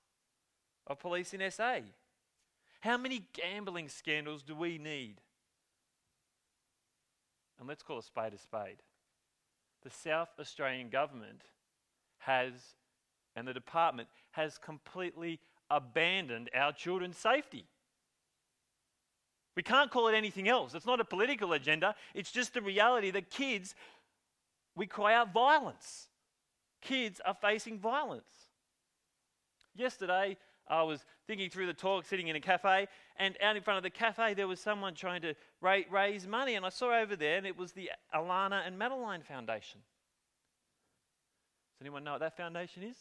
of 0.87 0.99
police 0.99 1.32
in 1.32 1.50
SA. 1.50 1.78
How 2.82 2.96
many 2.96 3.22
gambling 3.32 3.88
scandals 3.88 4.42
do 4.42 4.56
we 4.56 4.76
need? 4.76 5.14
And 7.60 7.68
let's 7.68 7.84
call 7.84 7.98
a 7.98 8.02
spade 8.02 8.34
a 8.34 8.38
spade. 8.38 8.82
The 9.84 9.90
South 9.90 10.30
Australian 10.40 10.88
government 10.88 11.42
has, 12.18 12.52
and 13.36 13.46
the 13.46 13.54
department 13.54 14.08
has 14.32 14.58
completely 14.58 15.38
abandoned 15.70 16.50
our 16.56 16.72
children's 16.72 17.16
safety. 17.16 17.66
We 19.54 19.62
can't 19.62 19.92
call 19.92 20.08
it 20.08 20.16
anything 20.16 20.48
else. 20.48 20.74
It's 20.74 20.86
not 20.86 21.00
a 21.00 21.04
political 21.04 21.52
agenda, 21.52 21.94
it's 22.14 22.32
just 22.32 22.52
the 22.52 22.62
reality 22.62 23.12
that 23.12 23.30
kids, 23.30 23.76
we 24.74 24.88
cry 24.88 25.14
out 25.14 25.32
violence. 25.32 26.08
Kids 26.80 27.20
are 27.24 27.34
facing 27.40 27.78
violence. 27.78 28.48
Yesterday, 29.76 30.36
I 30.69 30.83
was 30.83 31.04
thinking 31.26 31.50
through 31.50 31.66
the 31.66 31.75
talk, 31.75 32.07
sitting 32.07 32.28
in 32.28 32.37
a 32.37 32.40
cafe, 32.40 32.87
and 33.16 33.37
out 33.42 33.57
in 33.57 33.62
front 33.62 33.78
of 33.78 33.83
the 33.83 33.90
cafe, 33.90 34.35
there 34.35 34.49
was 34.49 34.61
someone 34.61 34.95
trying 34.95 35.23
to 35.23 35.35
ra- 35.61 35.81
raise 35.90 36.26
money. 36.26 36.54
And 36.54 36.64
I 36.64 36.71
saw 36.71 36.97
over 36.99 37.16
there, 37.16 37.37
and 37.37 37.47
it 37.47 37.57
was 37.57 37.73
the 37.73 37.90
Alannah 38.14 38.62
and 38.64 38.78
Madeline 38.78 39.23
Foundation. 39.23 39.81
Does 41.73 41.83
anyone 41.83 42.04
know 42.04 42.12
what 42.12 42.21
that 42.21 42.37
foundation 42.37 42.83
is? 42.83 42.97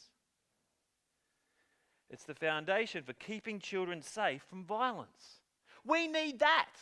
It's 2.09 2.25
the 2.25 2.35
foundation 2.35 3.03
for 3.03 3.13
keeping 3.13 3.59
children 3.59 4.01
safe 4.01 4.43
from 4.49 4.65
violence. 4.65 5.39
We 5.85 6.07
need 6.07 6.39
that. 6.39 6.73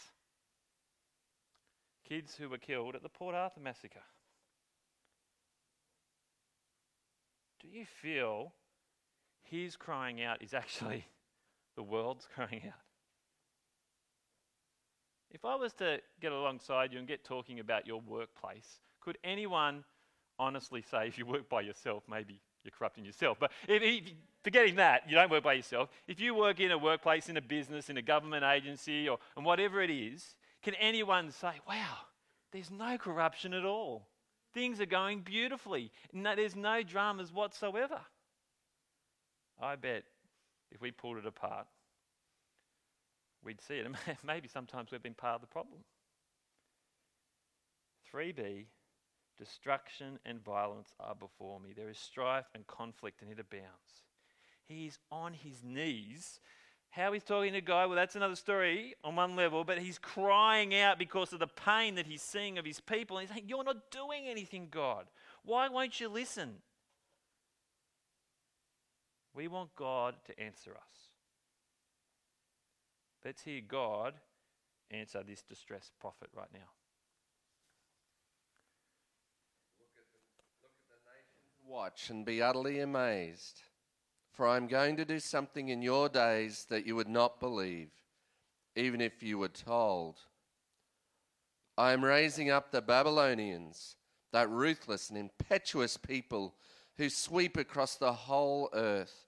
Kids 2.08 2.36
who 2.36 2.50
were 2.50 2.58
killed 2.58 2.96
at 2.96 3.04
the 3.04 3.10
Port 3.10 3.36
Arthur 3.36 3.60
massacre. 3.60 4.00
Do 7.62 7.68
you 7.68 7.86
feel 7.86 8.54
his 9.50 9.76
crying 9.76 10.22
out 10.22 10.42
is 10.42 10.54
actually 10.54 11.06
the 11.76 11.84
world's 11.84 12.28
crying 12.34 12.62
out. 12.66 12.74
If 15.32 15.46
I 15.46 15.56
was 15.56 15.74
to 15.74 16.00
get 16.20 16.32
alongside 16.32 16.92
you 16.92 17.00
and 17.00 17.08
get 17.08 17.24
talking 17.24 17.60
about 17.60 17.86
your 17.86 18.02
workplace, 18.02 18.80
could 19.00 19.18
anyone 19.24 19.84
honestly 20.40 20.82
say, 20.82 21.08
if 21.08 21.18
you 21.18 21.26
work 21.26 21.48
by 21.50 21.62
yourself, 21.62 22.04
maybe 22.10 22.42
you're 22.64 22.72
corrupting 22.78 23.06
yourself, 23.06 23.38
but 23.40 23.52
if, 23.68 23.82
if, 23.82 24.14
forgetting 24.44 24.76
that, 24.76 25.04
you 25.08 25.16
don't 25.16 25.30
work 25.30 25.44
by 25.44 25.54
yourself, 25.54 25.90
if 26.08 26.20
you 26.20 26.34
work 26.34 26.60
in 26.60 26.72
a 26.72 26.78
workplace, 26.78 27.30
in 27.30 27.38
a 27.38 27.42
business, 27.42 27.90
in 27.90 27.98
a 27.98 28.02
government 28.02 28.44
agency, 28.44 29.08
or 29.08 29.20
and 29.38 29.46
whatever 29.46 29.82
it 29.82 29.92
is, 29.92 30.36
can 30.64 30.74
anyone 30.76 31.32
say, 31.32 31.54
wow, 31.68 31.98
there's 32.52 32.72
no 32.72 32.98
corruption 32.98 33.54
at 33.54 33.66
all? 33.66 34.08
Things 34.54 34.82
are 34.82 34.88
going 34.88 35.22
beautifully. 35.22 35.92
No, 36.12 36.36
there's 36.36 36.56
no 36.56 36.82
dramas 36.82 37.32
whatsoever. 37.32 38.00
I 39.62 39.76
bet 39.76 40.04
if 40.72 40.82
we 40.82 40.92
pulled 40.92 41.18
it 41.18 41.26
apart, 41.26 41.68
we'd 43.44 43.62
see 43.62 43.76
it. 43.76 43.88
And 44.08 44.18
maybe 44.26 44.48
sometimes 44.48 44.92
we've 44.92 45.04
been 45.04 45.14
part 45.14 45.36
of 45.36 45.42
the 45.42 45.48
problem. 45.48 45.80
3b, 48.14 48.66
destruction 49.38 50.20
and 50.26 50.44
violence 50.44 50.90
are 51.00 51.16
before 51.16 51.60
me. 51.60 51.74
There 51.76 51.90
is 51.90 51.98
strife 51.98 52.46
and 52.56 52.66
conflict, 52.68 53.22
and 53.22 53.32
it 53.32 53.40
abounds. 53.40 54.04
He's 54.68 55.00
on 55.12 55.34
his 55.34 55.64
knees. 55.64 56.40
How 56.92 57.14
he's 57.14 57.24
talking 57.24 57.54
to 57.54 57.62
God, 57.62 57.90
well, 57.90 57.96
that's 57.96 58.16
another 58.16 58.36
story 58.36 58.96
on 59.04 59.16
one 59.16 59.36
level, 59.36 59.64
but 59.64 59.78
he's 59.78 60.00
crying 60.00 60.76
out 60.76 60.98
because 60.98 61.34
of 61.34 61.40
the 61.40 61.48
pain 61.48 61.96
that 61.96 62.08
he's 62.08 62.22
seeing 62.22 62.58
of 62.58 62.66
his 62.66 62.80
people. 62.80 63.18
And 63.18 63.28
he's 63.28 63.36
saying, 63.36 63.48
You're 63.48 63.64
not 63.64 63.92
doing 63.92 64.28
anything, 64.28 64.68
God. 64.72 65.06
Why 65.44 65.70
won't 65.70 66.00
you 66.00 66.10
listen? 66.10 66.56
We 69.40 69.48
want 69.48 69.74
God 69.74 70.16
to 70.26 70.38
answer 70.38 70.72
us. 70.72 71.12
Let's 73.24 73.42
hear 73.42 73.62
God 73.66 74.16
answer 74.92 75.24
this 75.26 75.44
distressed 75.44 75.94
prophet 75.98 76.28
right 76.36 76.50
now. 76.54 76.60
Watch 81.66 82.10
and 82.10 82.26
be 82.26 82.42
utterly 82.42 82.82
amazed, 82.82 83.62
for 84.34 84.46
I 84.46 84.58
am 84.58 84.68
going 84.68 84.98
to 84.98 85.06
do 85.06 85.20
something 85.20 85.70
in 85.70 85.82
your 85.82 86.10
days 86.10 86.66
that 86.70 86.86
you 86.86 86.98
would 86.98 87.08
not 87.08 87.40
believe, 87.40 87.92
even 88.76 89.00
if 89.00 89.24
you 89.24 89.38
were 89.38 89.48
told. 89.48 90.18
I 91.78 91.94
am 91.94 92.04
raising 92.04 92.52
up 92.52 92.72
the 92.72 92.82
Babylonians, 92.82 93.96
that 94.34 94.50
ruthless 94.50 95.10
and 95.10 95.18
impetuous 95.18 95.96
people 95.96 96.56
who 96.98 97.10
sweep 97.10 97.56
across 97.56 97.96
the 97.96 98.12
whole 98.12 98.70
earth 98.74 99.28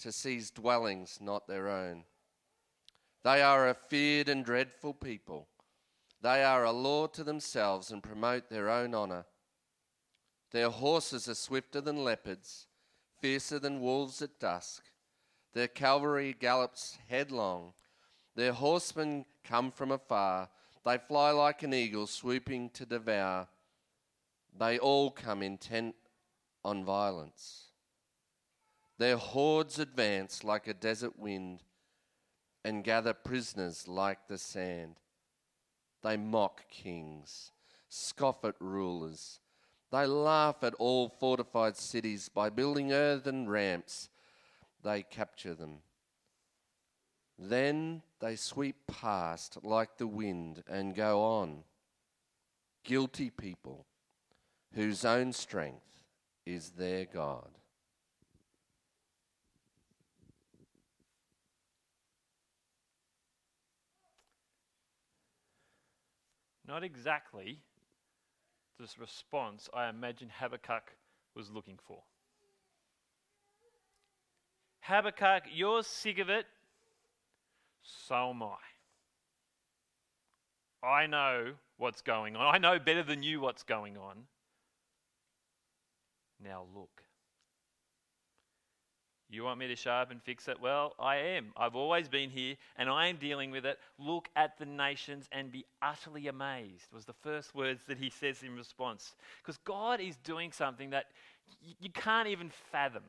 to 0.00 0.12
seize 0.12 0.50
dwellings 0.50 1.18
not 1.20 1.46
their 1.46 1.68
own. 1.68 2.04
They 3.22 3.42
are 3.42 3.68
a 3.68 3.74
feared 3.74 4.28
and 4.28 4.44
dreadful 4.44 4.94
people. 4.94 5.48
They 6.22 6.42
are 6.42 6.64
a 6.64 6.72
law 6.72 7.06
to 7.08 7.24
themselves 7.24 7.90
and 7.90 8.02
promote 8.02 8.48
their 8.48 8.70
own 8.70 8.94
honour. 8.94 9.26
Their 10.52 10.70
horses 10.70 11.28
are 11.28 11.34
swifter 11.34 11.80
than 11.80 12.04
leopards, 12.04 12.66
fiercer 13.20 13.58
than 13.58 13.80
wolves 13.80 14.20
at 14.20 14.38
dusk. 14.38 14.84
Their 15.52 15.68
cavalry 15.68 16.34
gallops 16.38 16.98
headlong. 17.08 17.72
Their 18.34 18.52
horsemen 18.52 19.26
come 19.44 19.70
from 19.70 19.90
afar. 19.90 20.48
They 20.84 20.98
fly 20.98 21.30
like 21.30 21.62
an 21.62 21.74
eagle 21.74 22.06
swooping 22.06 22.70
to 22.70 22.86
devour. 22.86 23.48
They 24.58 24.78
all 24.78 25.10
come 25.10 25.42
intent 25.42 25.94
on 26.64 26.84
violence. 26.84 27.69
Their 29.00 29.16
hordes 29.16 29.78
advance 29.78 30.44
like 30.44 30.68
a 30.68 30.74
desert 30.74 31.18
wind 31.18 31.62
and 32.62 32.84
gather 32.84 33.14
prisoners 33.14 33.88
like 33.88 34.28
the 34.28 34.36
sand. 34.36 34.96
They 36.02 36.18
mock 36.18 36.68
kings, 36.68 37.50
scoff 37.88 38.44
at 38.44 38.56
rulers. 38.60 39.40
They 39.90 40.04
laugh 40.04 40.56
at 40.62 40.74
all 40.74 41.08
fortified 41.08 41.78
cities 41.78 42.28
by 42.28 42.50
building 42.50 42.92
earthen 42.92 43.48
ramps. 43.48 44.10
They 44.82 45.02
capture 45.02 45.54
them. 45.54 45.78
Then 47.38 48.02
they 48.20 48.36
sweep 48.36 48.86
past 48.86 49.64
like 49.64 49.96
the 49.96 50.06
wind 50.06 50.62
and 50.68 50.94
go 50.94 51.22
on. 51.22 51.64
Guilty 52.84 53.30
people 53.30 53.86
whose 54.74 55.06
own 55.06 55.32
strength 55.32 56.04
is 56.44 56.72
their 56.72 57.06
God. 57.06 57.48
Not 66.70 66.84
exactly 66.84 67.58
this 68.78 68.96
response 68.96 69.68
I 69.74 69.88
imagine 69.88 70.30
Habakkuk 70.38 70.94
was 71.34 71.50
looking 71.50 71.80
for. 71.84 72.04
Habakkuk, 74.82 75.50
you're 75.52 75.82
sick 75.82 76.20
of 76.20 76.30
it. 76.30 76.46
So 77.82 78.30
am 78.30 78.44
I. 78.44 78.54
I 80.86 81.06
know 81.08 81.54
what's 81.76 82.02
going 82.02 82.36
on. 82.36 82.54
I 82.54 82.58
know 82.58 82.78
better 82.78 83.02
than 83.02 83.24
you 83.24 83.40
what's 83.40 83.64
going 83.64 83.96
on. 83.96 84.18
Now 86.40 86.66
look. 86.72 87.02
You 89.32 89.44
want 89.44 89.60
me 89.60 89.68
to 89.68 89.76
show 89.76 89.92
up 89.92 90.10
and 90.10 90.20
fix 90.20 90.48
it? 90.48 90.60
Well, 90.60 90.94
I 90.98 91.16
am. 91.16 91.52
I've 91.56 91.76
always 91.76 92.08
been 92.08 92.30
here 92.30 92.56
and 92.76 92.88
I 92.88 93.06
am 93.06 93.16
dealing 93.16 93.52
with 93.52 93.64
it. 93.64 93.78
Look 93.96 94.28
at 94.34 94.58
the 94.58 94.66
nations 94.66 95.28
and 95.30 95.52
be 95.52 95.64
utterly 95.80 96.26
amazed, 96.26 96.92
was 96.92 97.04
the 97.04 97.12
first 97.12 97.54
words 97.54 97.82
that 97.86 97.98
he 97.98 98.10
says 98.10 98.42
in 98.42 98.56
response. 98.56 99.14
Because 99.40 99.56
God 99.58 100.00
is 100.00 100.16
doing 100.24 100.50
something 100.50 100.90
that 100.90 101.06
y- 101.64 101.74
you 101.80 101.90
can't 101.90 102.26
even 102.26 102.50
fathom. 102.72 103.04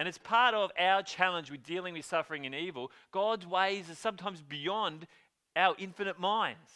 And 0.00 0.08
it's 0.08 0.18
part 0.18 0.54
of 0.54 0.72
our 0.76 1.02
challenge 1.04 1.48
with 1.48 1.62
dealing 1.62 1.94
with 1.94 2.04
suffering 2.04 2.44
and 2.44 2.54
evil. 2.54 2.90
God's 3.12 3.46
ways 3.46 3.88
are 3.88 3.94
sometimes 3.94 4.42
beyond 4.42 5.06
our 5.54 5.76
infinite 5.78 6.18
minds. 6.18 6.72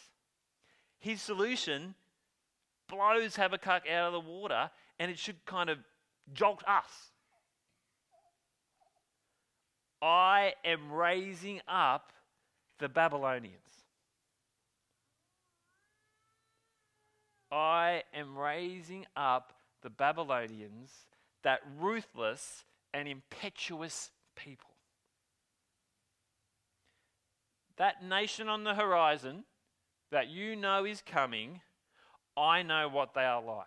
His 0.99 1.21
solution 1.21 1.95
blows 2.87 3.35
Habakkuk 3.35 3.83
out 3.91 4.07
of 4.07 4.13
the 4.13 4.19
water, 4.21 4.71
and 4.97 5.11
it 5.11 5.19
should 5.19 5.45
kind 5.45 5.69
of 5.69 5.79
jolt 6.33 6.63
us. 6.65 7.08
I 10.01 10.53
am 10.63 10.91
raising 10.91 11.61
up 11.67 12.13
the 12.79 12.87
Babylonians. 12.87 13.55
I 17.51 18.03
am 18.13 18.37
raising 18.37 19.05
up 19.15 19.53
the 19.81 19.89
Babylonians, 19.89 20.91
that 21.43 21.61
ruthless 21.79 22.63
and 22.93 23.07
impetuous 23.07 24.11
people. 24.35 24.69
That 27.77 28.03
nation 28.03 28.49
on 28.49 28.63
the 28.63 28.75
horizon 28.75 29.45
that 30.11 30.27
you 30.27 30.55
know 30.55 30.85
is 30.85 31.01
coming, 31.01 31.61
I 32.37 32.61
know 32.61 32.87
what 32.89 33.13
they 33.13 33.23
are 33.23 33.41
like. 33.41 33.65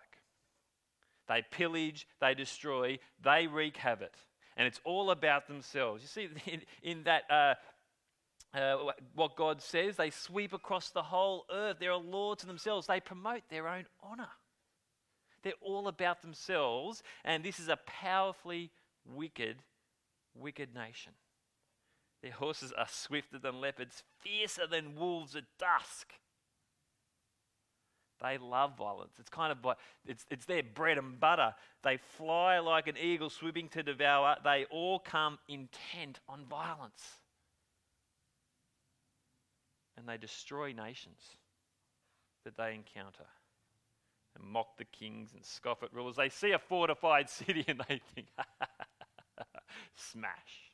They 1.27 1.43
pillage, 1.51 2.07
they 2.21 2.33
destroy, 2.33 2.99
they 3.21 3.47
wreak 3.47 3.77
havoc 3.77 4.13
and 4.57 4.67
it's 4.67 4.81
all 4.83 5.11
about 5.11 5.47
themselves. 5.47 6.01
You 6.01 6.07
see, 6.07 6.29
in, 6.51 6.61
in 6.81 7.03
that, 7.03 7.23
uh, 7.29 8.57
uh, 8.57 8.91
what 9.15 9.35
God 9.35 9.61
says, 9.61 9.95
they 9.95 10.09
sweep 10.09 10.53
across 10.53 10.89
the 10.89 11.03
whole 11.03 11.45
earth. 11.51 11.77
They're 11.79 11.91
a 11.91 11.97
law 11.97 12.35
to 12.35 12.45
themselves. 12.45 12.87
They 12.87 12.99
promote 12.99 13.43
their 13.49 13.67
own 13.67 13.85
honor. 14.01 14.29
They're 15.43 15.53
all 15.61 15.87
about 15.87 16.21
themselves, 16.21 17.03
and 17.25 17.43
this 17.43 17.59
is 17.59 17.67
a 17.67 17.77
powerfully 17.85 18.71
wicked, 19.05 19.57
wicked 20.33 20.73
nation. 20.73 21.13
Their 22.21 22.31
horses 22.31 22.71
are 22.77 22.87
swifter 22.87 23.37
than 23.37 23.59
leopards, 23.59 24.03
fiercer 24.19 24.65
than 24.65 24.95
wolves 24.95 25.35
at 25.35 25.43
dusk. 25.59 26.13
They 28.23 28.37
love 28.37 28.77
violence. 28.77 29.11
It's 29.19 29.29
kind 29.29 29.51
of 29.51 29.63
like 29.65 29.77
it's, 30.07 30.25
it's 30.31 30.45
their 30.45 30.63
bread 30.63 30.97
and 30.97 31.19
butter. 31.19 31.53
They 31.83 31.97
fly 31.97 32.59
like 32.59 32.87
an 32.87 32.97
eagle 32.97 33.29
swooping 33.29 33.67
to 33.69 33.83
devour. 33.83 34.37
They 34.43 34.65
all 34.71 34.99
come 34.99 35.39
intent 35.49 36.21
on 36.29 36.45
violence. 36.49 37.03
And 39.97 40.07
they 40.07 40.17
destroy 40.17 40.71
nations 40.71 41.19
that 42.45 42.55
they 42.55 42.73
encounter 42.73 43.25
and 44.35 44.45
mock 44.45 44.77
the 44.77 44.85
kings 44.85 45.31
and 45.35 45.43
scoff 45.43 45.83
at 45.83 45.93
rulers. 45.93 46.15
They 46.15 46.29
see 46.29 46.51
a 46.51 46.59
fortified 46.59 47.29
city 47.29 47.65
and 47.67 47.81
they 47.89 48.01
think, 48.15 48.27
smash. 49.95 50.71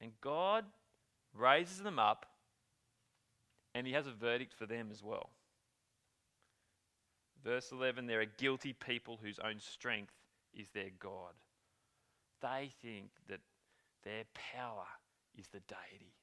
And 0.00 0.12
God 0.22 0.64
raises 1.34 1.82
them 1.82 1.98
up 1.98 2.26
and 3.76 3.86
he 3.86 3.92
has 3.92 4.06
a 4.06 4.10
verdict 4.10 4.54
for 4.54 4.64
them 4.64 4.88
as 4.90 5.02
well. 5.02 5.28
Verse 7.44 7.70
11 7.72 8.06
they're 8.06 8.22
a 8.22 8.26
guilty 8.26 8.72
people 8.72 9.18
whose 9.22 9.38
own 9.38 9.60
strength 9.60 10.14
is 10.54 10.70
their 10.70 10.90
God. 10.98 11.34
They 12.40 12.70
think 12.82 13.10
that 13.28 13.40
their 14.02 14.24
power 14.54 14.86
is 15.38 15.46
the 15.48 15.60
deity. 15.60 16.14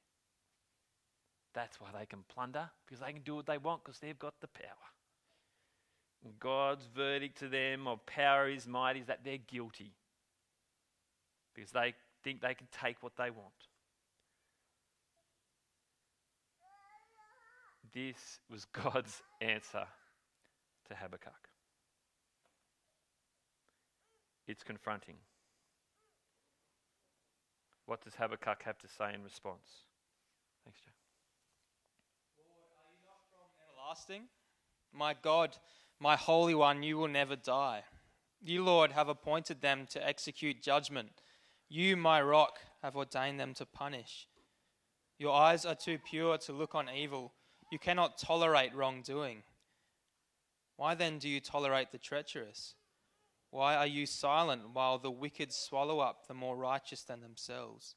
That's 1.54 1.80
why 1.80 1.88
they 1.96 2.06
can 2.06 2.24
plunder, 2.28 2.68
because 2.84 2.98
they 2.98 3.12
can 3.12 3.22
do 3.22 3.36
what 3.36 3.46
they 3.46 3.58
want, 3.58 3.84
because 3.84 4.00
they've 4.00 4.18
got 4.18 4.34
the 4.40 4.48
power. 4.48 4.90
God's 6.40 6.88
verdict 6.92 7.38
to 7.38 7.48
them 7.48 7.86
of 7.86 8.04
power 8.06 8.48
is 8.48 8.66
might 8.66 8.96
is 8.96 9.06
that 9.06 9.20
they're 9.24 9.38
guilty, 9.38 9.92
because 11.54 11.70
they 11.70 11.94
think 12.24 12.40
they 12.40 12.54
can 12.54 12.66
take 12.72 13.00
what 13.00 13.16
they 13.16 13.30
want. 13.30 13.68
This 17.94 18.40
was 18.50 18.64
God's 18.72 19.22
answer 19.40 19.86
to 20.88 20.94
Habakkuk. 20.94 21.48
It's 24.46 24.62
confronting. 24.62 25.16
What 27.86 28.02
does 28.02 28.14
Habakkuk 28.14 28.62
have 28.64 28.78
to 28.78 28.88
say 28.88 29.14
in 29.14 29.22
response? 29.22 29.84
Thanks, 30.64 30.80
Joe. 30.80 30.90
Lord, 32.38 32.70
are 32.76 32.92
you 32.92 32.98
not 33.06 33.20
from 33.30 33.48
everlasting? 33.70 34.22
My 34.92 35.14
God, 35.22 35.56
my 36.00 36.16
Holy 36.16 36.54
One, 36.54 36.82
you 36.82 36.98
will 36.98 37.08
never 37.08 37.36
die. 37.36 37.84
You, 38.42 38.64
Lord, 38.64 38.92
have 38.92 39.08
appointed 39.08 39.60
them 39.60 39.86
to 39.90 40.06
execute 40.06 40.62
judgment. 40.62 41.22
You, 41.68 41.96
my 41.96 42.20
rock, 42.20 42.58
have 42.82 42.96
ordained 42.96 43.40
them 43.40 43.54
to 43.54 43.66
punish. 43.66 44.28
Your 45.18 45.34
eyes 45.34 45.64
are 45.64 45.74
too 45.74 45.98
pure 45.98 46.36
to 46.38 46.52
look 46.52 46.74
on 46.74 46.88
evil. 46.90 47.32
You 47.70 47.78
cannot 47.78 48.18
tolerate 48.18 48.74
wrongdoing. 48.74 49.42
Why 50.76 50.94
then 50.94 51.18
do 51.18 51.28
you 51.28 51.40
tolerate 51.40 51.92
the 51.92 51.98
treacherous? 51.98 52.74
Why 53.50 53.76
are 53.76 53.86
you 53.86 54.06
silent 54.06 54.62
while 54.72 54.98
the 54.98 55.10
wicked 55.10 55.52
swallow 55.52 56.00
up 56.00 56.26
the 56.26 56.34
more 56.34 56.56
righteous 56.56 57.02
than 57.02 57.20
themselves? 57.20 57.94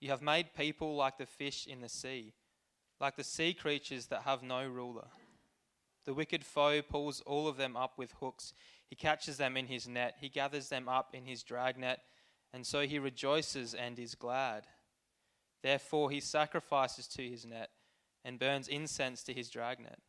You 0.00 0.10
have 0.10 0.22
made 0.22 0.54
people 0.54 0.96
like 0.96 1.18
the 1.18 1.26
fish 1.26 1.66
in 1.66 1.80
the 1.80 1.88
sea, 1.88 2.32
like 3.00 3.16
the 3.16 3.24
sea 3.24 3.54
creatures 3.54 4.06
that 4.06 4.22
have 4.22 4.42
no 4.42 4.66
ruler. 4.66 5.06
The 6.04 6.14
wicked 6.14 6.44
foe 6.44 6.82
pulls 6.82 7.20
all 7.22 7.48
of 7.48 7.56
them 7.56 7.76
up 7.76 7.96
with 7.96 8.12
hooks. 8.20 8.52
He 8.88 8.96
catches 8.96 9.36
them 9.36 9.56
in 9.56 9.66
his 9.66 9.88
net. 9.88 10.16
He 10.20 10.28
gathers 10.28 10.68
them 10.68 10.88
up 10.88 11.14
in 11.14 11.24
his 11.24 11.42
dragnet, 11.42 12.00
and 12.52 12.66
so 12.66 12.80
he 12.82 12.98
rejoices 12.98 13.74
and 13.74 13.98
is 13.98 14.14
glad. 14.14 14.66
Therefore, 15.62 16.10
he 16.10 16.20
sacrifices 16.20 17.08
to 17.08 17.22
his 17.22 17.44
net 17.44 17.70
and 18.26 18.40
burns 18.40 18.66
incense 18.66 19.22
to 19.22 19.32
his 19.32 19.48
dragnet. 19.48 20.00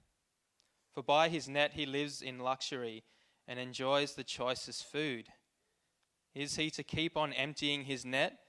For 0.92 1.04
by 1.04 1.30
his 1.30 1.48
net 1.48 1.74
he 1.76 1.86
lives 1.86 2.24
in 2.24 2.40
luxury 2.40 3.04
and 3.48 3.60
enjoys 3.60 4.16
the 4.16 4.24
choicest 4.24 4.92
food. 4.92 5.28
Is 6.34 6.56
he 6.56 6.72
to 6.72 6.84
keep 6.84 7.16
on 7.16 7.32
emptying 7.32 7.84
his 7.84 8.04
net, 8.04 8.40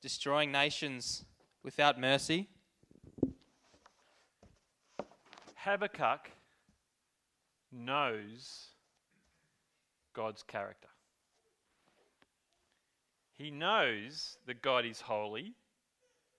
destroying 0.00 0.52
nations 0.52 1.24
without 1.64 1.98
mercy? 1.98 2.48
Habakkuk 5.56 6.30
knows 7.72 8.68
God's 10.14 10.44
character. 10.44 10.88
He 13.34 13.50
knows 13.50 14.38
that 14.46 14.62
God 14.62 14.84
is 14.84 15.00
holy, 15.00 15.54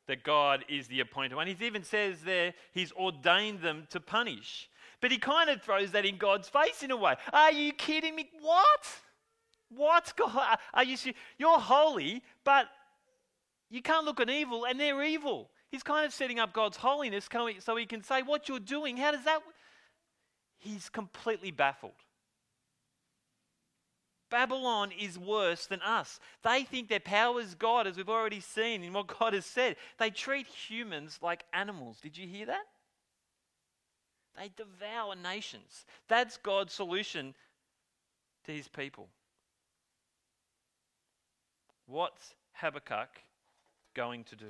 that 0.09 0.23
God 0.23 0.65
is 0.67 0.87
the 0.87 0.99
appointed 0.99 1.35
one. 1.35 1.47
He 1.47 1.55
even 1.65 1.83
says 1.83 2.21
there 2.21 2.53
he's 2.73 2.91
ordained 2.91 3.61
them 3.61 3.87
to 3.91 3.99
punish. 3.99 4.69
But 5.01 5.11
he 5.11 5.17
kind 5.17 5.49
of 5.49 5.61
throws 5.61 5.91
that 5.91 6.05
in 6.05 6.17
God's 6.17 6.49
face 6.49 6.83
in 6.83 6.91
a 6.91 6.97
way. 6.97 7.15
Are 7.31 7.51
you 7.51 7.71
kidding 7.71 8.15
me? 8.15 8.29
What? 8.41 8.87
What? 9.69 10.13
God, 10.17 10.57
are 10.73 10.83
you 10.83 10.97
You're 11.37 11.59
holy, 11.59 12.21
but 12.43 12.67
you 13.69 13.81
can't 13.81 14.05
look 14.05 14.19
at 14.19 14.29
evil 14.29 14.65
and 14.65 14.79
they're 14.79 15.01
evil. 15.03 15.49
He's 15.71 15.83
kind 15.83 16.05
of 16.05 16.13
setting 16.13 16.39
up 16.39 16.51
God's 16.51 16.77
holiness 16.77 17.29
so 17.59 17.75
he 17.77 17.85
can 17.85 18.03
say, 18.03 18.21
What 18.21 18.49
you're 18.49 18.59
doing, 18.59 18.97
how 18.97 19.11
does 19.11 19.23
that 19.23 19.41
he's 20.59 20.89
completely 20.89 21.51
baffled. 21.51 21.93
Babylon 24.29 24.91
is 24.97 25.17
worse 25.17 25.65
than 25.65 25.81
us. 25.81 26.19
They 26.43 26.63
think 26.63 26.87
their 26.87 26.99
power 26.99 27.39
is 27.39 27.55
God, 27.55 27.87
as 27.87 27.97
we've 27.97 28.09
already 28.09 28.39
seen 28.39 28.83
in 28.83 28.93
what 28.93 29.07
God 29.19 29.33
has 29.33 29.45
said. 29.45 29.75
They 29.97 30.09
treat 30.09 30.47
humans 30.47 31.19
like 31.21 31.45
animals. 31.53 31.99
Did 32.01 32.17
you 32.17 32.27
hear 32.27 32.45
that? 32.47 32.65
They 34.37 34.51
devour 34.55 35.15
nations. 35.15 35.85
That's 36.07 36.37
God's 36.37 36.73
solution 36.73 37.33
to 38.45 38.51
his 38.51 38.67
people. 38.67 39.09
What's 41.87 42.35
Habakkuk 42.53 43.09
going 43.95 44.23
to 44.25 44.35
do? 44.35 44.45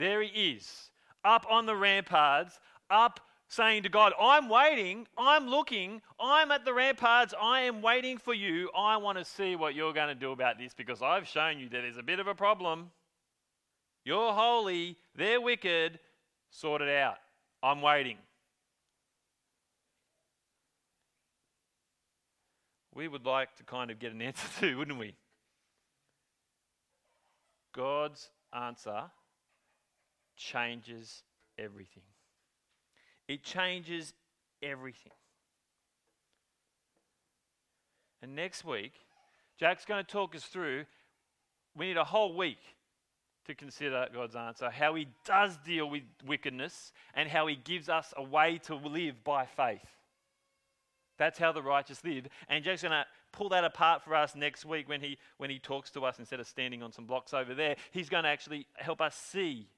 There 0.00 0.22
he 0.22 0.54
is, 0.54 0.90
up 1.26 1.44
on 1.50 1.66
the 1.66 1.76
ramparts, 1.76 2.58
up 2.88 3.20
saying 3.48 3.82
to 3.82 3.90
God, 3.90 4.14
I'm 4.18 4.48
waiting, 4.48 5.06
I'm 5.18 5.46
looking, 5.46 6.00
I'm 6.18 6.50
at 6.50 6.64
the 6.64 6.72
ramparts, 6.72 7.34
I 7.38 7.60
am 7.60 7.82
waiting 7.82 8.16
for 8.16 8.32
you. 8.32 8.70
I 8.74 8.96
want 8.96 9.18
to 9.18 9.26
see 9.26 9.56
what 9.56 9.74
you're 9.74 9.92
going 9.92 10.08
to 10.08 10.14
do 10.14 10.32
about 10.32 10.56
this 10.58 10.72
because 10.72 11.02
I've 11.02 11.28
shown 11.28 11.58
you 11.58 11.68
that 11.68 11.82
there's 11.82 11.98
a 11.98 12.02
bit 12.02 12.18
of 12.18 12.28
a 12.28 12.34
problem. 12.34 12.90
You're 14.06 14.32
holy, 14.32 14.96
they're 15.14 15.38
wicked, 15.38 15.98
sort 16.50 16.80
it 16.80 16.88
out. 16.88 17.18
I'm 17.62 17.82
waiting. 17.82 18.16
We 22.94 23.06
would 23.06 23.26
like 23.26 23.54
to 23.56 23.64
kind 23.64 23.90
of 23.90 23.98
get 23.98 24.12
an 24.12 24.22
answer 24.22 24.48
to, 24.60 24.78
wouldn't 24.78 24.98
we? 24.98 25.14
God's 27.74 28.30
answer 28.50 29.10
changes 30.40 31.22
everything. 31.58 32.02
It 33.28 33.44
changes 33.44 34.14
everything. 34.62 35.12
And 38.22 38.34
next 38.34 38.64
week, 38.64 38.92
Jack's 39.58 39.84
going 39.84 40.04
to 40.04 40.10
talk 40.10 40.34
us 40.34 40.44
through. 40.44 40.84
We 41.76 41.86
need 41.86 41.96
a 41.96 42.04
whole 42.04 42.36
week 42.36 42.58
to 43.46 43.54
consider 43.54 44.06
God's 44.12 44.36
answer, 44.36 44.70
how 44.70 44.94
He 44.94 45.08
does 45.24 45.56
deal 45.58 45.88
with 45.88 46.02
wickedness, 46.26 46.92
and 47.14 47.28
how 47.28 47.46
He 47.46 47.56
gives 47.56 47.88
us 47.88 48.12
a 48.16 48.22
way 48.22 48.58
to 48.64 48.74
live 48.74 49.22
by 49.24 49.46
faith. 49.46 49.86
That's 51.18 51.38
how 51.38 51.52
the 51.52 51.62
righteous 51.62 52.02
live. 52.02 52.26
And 52.48 52.64
Jack's 52.64 52.82
going 52.82 52.92
to 52.92 53.04
pull 53.32 53.50
that 53.50 53.64
apart 53.64 54.02
for 54.02 54.14
us 54.14 54.34
next 54.34 54.64
week 54.64 54.88
when 54.88 55.02
he, 55.02 55.18
when 55.36 55.50
he 55.50 55.58
talks 55.58 55.90
to 55.90 56.04
us 56.04 56.18
instead 56.18 56.40
of 56.40 56.46
standing 56.46 56.82
on 56.82 56.92
some 56.92 57.04
blocks 57.04 57.34
over 57.34 57.54
there. 57.54 57.76
He's 57.90 58.08
going 58.08 58.24
to 58.24 58.30
actually 58.30 58.66
help 58.76 59.00
us 59.00 59.14
see 59.14 59.68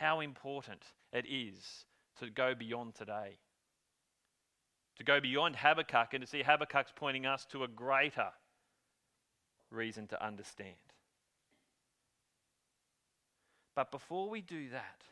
how 0.00 0.20
important 0.20 0.82
it 1.12 1.26
is 1.28 1.84
to 2.18 2.30
go 2.30 2.54
beyond 2.54 2.94
today. 2.94 3.36
To 4.96 5.04
go 5.04 5.20
beyond 5.20 5.56
Habakkuk 5.56 6.14
and 6.14 6.22
to 6.22 6.26
see 6.26 6.42
Habakkuk's 6.42 6.92
pointing 6.96 7.26
us 7.26 7.44
to 7.52 7.64
a 7.64 7.68
greater 7.68 8.28
reason 9.70 10.06
to 10.08 10.24
understand. 10.24 10.74
But 13.76 13.90
before 13.90 14.28
we 14.28 14.40
do 14.40 14.70
that, 14.70 15.02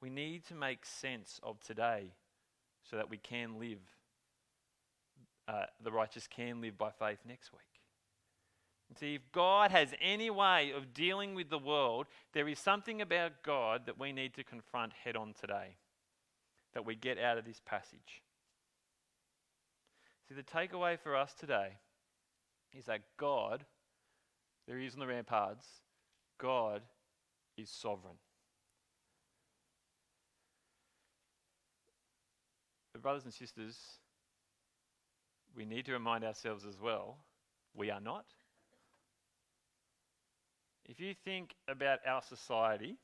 we 0.00 0.10
need 0.10 0.46
to 0.46 0.54
make 0.54 0.86
sense 0.86 1.40
of 1.42 1.60
today 1.60 2.12
so 2.88 2.96
that 2.96 3.10
we 3.10 3.18
can 3.18 3.58
live, 3.58 3.80
uh, 5.48 5.64
the 5.82 5.90
righteous 5.90 6.28
can 6.28 6.60
live 6.60 6.78
by 6.78 6.90
faith 6.90 7.18
next 7.26 7.52
week. 7.52 7.67
See, 8.96 9.14
if 9.14 9.22
God 9.32 9.70
has 9.70 9.94
any 10.00 10.30
way 10.30 10.72
of 10.72 10.94
dealing 10.94 11.34
with 11.34 11.50
the 11.50 11.58
world, 11.58 12.06
there 12.32 12.48
is 12.48 12.58
something 12.58 13.00
about 13.00 13.42
God 13.44 13.82
that 13.86 14.00
we 14.00 14.12
need 14.12 14.34
to 14.34 14.42
confront 14.42 14.92
head 14.92 15.14
on 15.14 15.34
today, 15.38 15.76
that 16.74 16.84
we 16.84 16.96
get 16.96 17.18
out 17.18 17.38
of 17.38 17.44
this 17.44 17.60
passage. 17.64 18.22
See, 20.28 20.34
the 20.34 20.42
takeaway 20.42 20.98
for 20.98 21.14
us 21.14 21.32
today 21.32 21.76
is 22.76 22.86
that 22.86 23.02
God, 23.18 23.64
there 24.66 24.78
is 24.78 24.94
on 24.94 25.00
the 25.00 25.06
ramparts, 25.06 25.66
God 26.38 26.82
is 27.56 27.70
sovereign. 27.70 28.16
But, 32.92 33.02
brothers 33.02 33.24
and 33.24 33.34
sisters, 33.34 33.78
we 35.54 35.64
need 35.64 35.84
to 35.86 35.92
remind 35.92 36.24
ourselves 36.24 36.64
as 36.66 36.80
well 36.80 37.18
we 37.74 37.90
are 37.90 38.00
not. 38.00 38.24
If 40.88 41.00
you 41.00 41.14
think 41.22 41.54
about 41.68 41.98
our 42.06 42.22
society, 42.22 42.96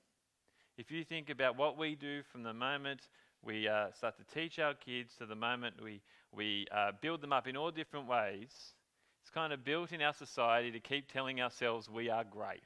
if 0.79 0.91
you 0.91 1.05
think 1.05 1.29
about 1.29 1.57
what 1.57 1.77
we 1.77 1.95
do 1.95 2.23
from 2.33 2.43
the 2.43 2.55
moment 2.55 3.03
we 3.43 3.69
uh, 3.69 3.93
start 3.93 4.15
to 4.17 4.25
teach 4.35 4.59
our 4.59 4.73
kids 4.73 5.15
to 5.19 5.27
the 5.27 5.35
moment 5.35 5.75
we, 5.83 6.01
we 6.35 6.67
uh, 6.73 6.93
build 7.03 7.21
them 7.21 7.33
up 7.33 7.47
in 7.47 7.59
all 7.59 7.71
different 7.71 8.09
ways, 8.09 8.51
it's 9.23 9.31
kind 9.31 9.53
of 9.53 9.65
built 9.65 9.93
in 9.93 10.01
our 10.01 10.15
society 10.15 10.71
to 10.71 10.81
keep 10.81 11.13
telling 11.13 11.43
ourselves 11.43 11.91
we 11.91 12.09
are 12.09 12.25
great 12.25 12.63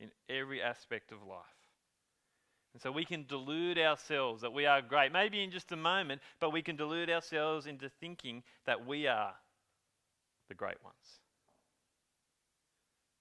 in 0.00 0.10
every 0.28 0.60
aspect 0.60 1.12
of 1.12 1.18
life. 1.22 1.38
And 2.72 2.82
so 2.82 2.90
we 2.90 3.04
can 3.04 3.24
delude 3.28 3.78
ourselves 3.78 4.42
that 4.42 4.52
we 4.52 4.66
are 4.66 4.82
great, 4.82 5.12
maybe 5.12 5.44
in 5.44 5.52
just 5.52 5.70
a 5.70 5.76
moment, 5.76 6.20
but 6.40 6.52
we 6.52 6.62
can 6.62 6.74
delude 6.74 7.08
ourselves 7.08 7.66
into 7.66 7.88
thinking 8.00 8.42
that 8.66 8.84
we 8.84 9.06
are 9.06 9.34
the 10.48 10.54
great 10.56 10.82
ones 10.82 11.20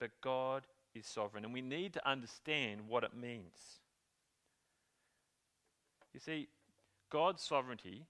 but 0.04 0.12
God 0.20 0.64
is 0.94 1.06
sovereign, 1.06 1.46
and 1.46 1.54
we 1.54 1.62
need 1.62 1.94
to 1.94 2.06
understand 2.06 2.82
what 2.90 3.06
it 3.06 3.16
means. 3.16 3.80
You 6.14 6.20
see, 6.20 6.50
God's 7.10 7.42
sovereignty, 7.42 8.04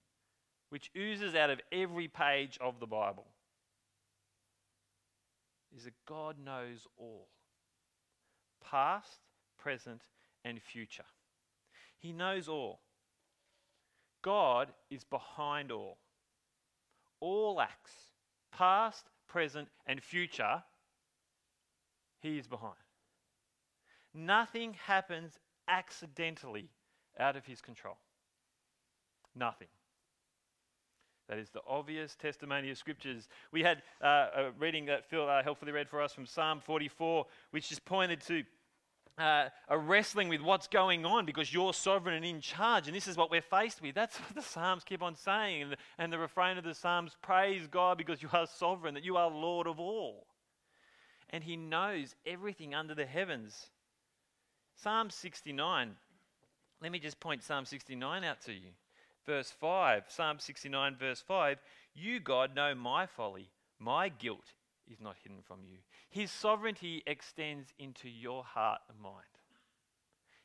which 0.69 0.89
oozes 0.97 1.35
out 1.35 1.51
of 1.51 1.61
every 1.71 2.07
page 2.07 2.57
of 2.59 2.79
the 2.79 2.87
Bible, 2.87 3.27
is 5.77 5.83
that 5.83 5.93
God 6.07 6.37
knows 6.43 6.87
all 6.97 7.27
past, 8.67 9.19
present, 9.59 10.01
and 10.43 10.59
future. 10.59 11.05
He 11.99 12.11
knows 12.11 12.49
all. 12.49 12.79
God 14.23 14.69
is 14.89 15.03
behind 15.03 15.71
all. 15.71 15.99
All 17.19 17.61
acts, 17.61 17.91
past, 18.51 19.05
present, 19.27 19.67
and 19.85 20.01
future, 20.01 20.63
he 22.23 22.39
is 22.39 22.47
behind. 22.47 22.73
Nothing 24.13 24.73
happens 24.85 25.37
accidentally 25.67 26.69
out 27.19 27.35
of 27.35 27.45
his 27.45 27.61
control. 27.61 27.97
Nothing. 29.35 29.67
That 31.29 31.37
is 31.37 31.49
the 31.49 31.61
obvious 31.67 32.15
testimony 32.15 32.69
of 32.69 32.77
scriptures. 32.77 33.27
We 33.51 33.61
had 33.61 33.81
uh, 34.01 34.27
a 34.35 34.51
reading 34.59 34.85
that 34.85 35.09
Phil 35.09 35.27
uh, 35.27 35.43
helpfully 35.43 35.71
read 35.71 35.89
for 35.89 36.01
us 36.01 36.13
from 36.13 36.25
Psalm 36.25 36.59
44, 36.59 37.25
which 37.51 37.69
just 37.69 37.85
pointed 37.85 38.21
to 38.21 38.43
uh, 39.17 39.49
a 39.69 39.77
wrestling 39.77 40.27
with 40.27 40.41
what's 40.41 40.67
going 40.67 41.05
on 41.05 41.25
because 41.25 41.53
you're 41.53 41.73
sovereign 41.73 42.15
and 42.15 42.25
in 42.25 42.41
charge, 42.41 42.87
and 42.87 42.95
this 42.95 43.07
is 43.07 43.15
what 43.15 43.31
we're 43.31 43.41
faced 43.41 43.81
with. 43.81 43.95
That's 43.95 44.17
what 44.17 44.35
the 44.35 44.41
Psalms 44.41 44.83
keep 44.83 45.01
on 45.01 45.15
saying. 45.15 45.63
And 45.63 45.71
the, 45.71 45.77
and 45.97 46.11
the 46.11 46.19
refrain 46.19 46.57
of 46.57 46.63
the 46.63 46.73
Psalms 46.73 47.15
praise 47.21 47.67
God 47.67 47.97
because 47.97 48.21
you 48.21 48.29
are 48.33 48.47
sovereign, 48.47 48.93
that 48.93 49.03
you 49.03 49.17
are 49.17 49.29
Lord 49.29 49.67
of 49.67 49.79
all. 49.79 50.27
And 51.33 51.43
He 51.43 51.57
knows 51.57 52.15
everything 52.25 52.73
under 52.73 52.95
the 52.95 53.05
heavens. 53.05 53.69
Psalm 54.75 55.09
69. 55.09 55.95
Let 56.81 56.91
me 56.91 56.99
just 56.99 57.19
point 57.19 57.43
Psalm 57.43 57.65
69 57.65 58.23
out 58.23 58.39
to 58.41 58.53
you. 58.53 58.69
Verse 59.25 59.51
5, 59.51 60.03
Psalm 60.09 60.39
69, 60.39 60.95
verse 60.97 61.21
5 61.21 61.57
You, 61.95 62.19
God, 62.19 62.55
know 62.55 62.75
my 62.75 63.05
folly. 63.05 63.49
My 63.79 64.09
guilt 64.09 64.53
is 64.91 64.99
not 64.99 65.15
hidden 65.23 65.39
from 65.45 65.59
you. 65.63 65.77
His 66.09 66.31
sovereignty 66.31 67.03
extends 67.07 67.73
into 67.79 68.09
your 68.09 68.43
heart 68.43 68.81
and 68.89 68.99
mind. 68.99 69.15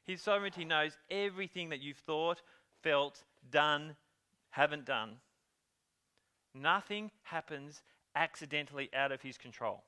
His 0.05 0.23
sovereignty 0.23 0.65
knows 0.65 0.97
everything 1.11 1.69
that 1.69 1.81
you've 1.81 1.99
thought, 1.99 2.41
felt, 2.83 3.25
done, 3.51 3.97
haven't 4.51 4.87
done. 4.87 5.17
Nothing 6.55 7.11
happens 7.25 7.83
accidentally 8.15 8.89
out 8.95 9.13
of 9.13 9.21
his 9.21 9.37
control. 9.37 9.83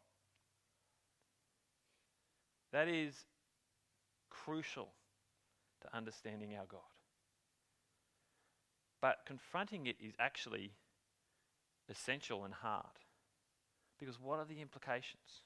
That 2.72 2.88
is 2.88 3.14
crucial 4.30 4.88
to 5.82 5.96
understanding 5.96 6.54
our 6.56 6.66
God. 6.66 6.80
But 9.00 9.18
confronting 9.26 9.86
it 9.86 9.96
is 10.00 10.14
actually 10.18 10.72
essential 11.88 12.44
and 12.44 12.54
hard. 12.54 12.84
Because 13.98 14.20
what 14.20 14.38
are 14.38 14.44
the 14.44 14.60
implications? 14.60 15.44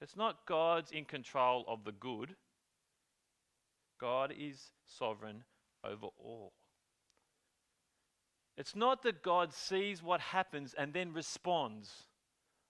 It's 0.00 0.16
not 0.16 0.46
God's 0.46 0.92
in 0.92 1.04
control 1.04 1.64
of 1.66 1.84
the 1.84 1.92
good, 1.92 2.36
God 4.00 4.32
is 4.38 4.72
sovereign 4.86 5.42
over 5.84 6.06
all. 6.18 6.52
It's 8.56 8.74
not 8.74 9.02
that 9.02 9.22
God 9.22 9.52
sees 9.52 10.02
what 10.02 10.20
happens 10.20 10.74
and 10.76 10.92
then 10.92 11.12
responds. 11.12 11.90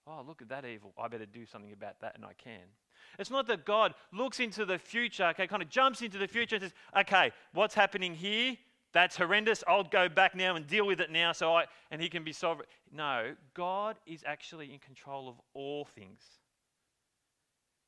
Oh, 0.07 0.23
look 0.27 0.41
at 0.41 0.49
that 0.49 0.65
evil. 0.65 0.93
I 0.97 1.07
better 1.07 1.25
do 1.25 1.45
something 1.45 1.71
about 1.71 2.01
that, 2.01 2.15
and 2.15 2.25
I 2.25 2.33
can. 2.33 2.67
It's 3.17 3.31
not 3.31 3.47
that 3.47 3.65
God 3.65 3.93
looks 4.13 4.39
into 4.39 4.65
the 4.65 4.77
future, 4.77 5.25
okay, 5.27 5.47
kind 5.47 5.61
of 5.61 5.69
jumps 5.69 6.01
into 6.01 6.17
the 6.17 6.27
future 6.27 6.55
and 6.55 6.63
says, 6.63 6.73
okay, 6.97 7.31
what's 7.53 7.73
happening 7.73 8.13
here? 8.13 8.57
That's 8.91 9.15
horrendous. 9.15 9.63
I'll 9.67 9.83
go 9.83 10.09
back 10.09 10.35
now 10.35 10.55
and 10.55 10.65
deal 10.65 10.85
with 10.85 10.99
it 10.99 11.11
now 11.11 11.31
so 11.31 11.53
I 11.53 11.65
and 11.91 12.01
he 12.01 12.09
can 12.09 12.23
be 12.23 12.33
sovereign. 12.33 12.67
No, 12.91 13.35
God 13.53 13.97
is 14.05 14.23
actually 14.25 14.73
in 14.73 14.79
control 14.79 15.29
of 15.29 15.35
all 15.53 15.85
things. 15.85 16.21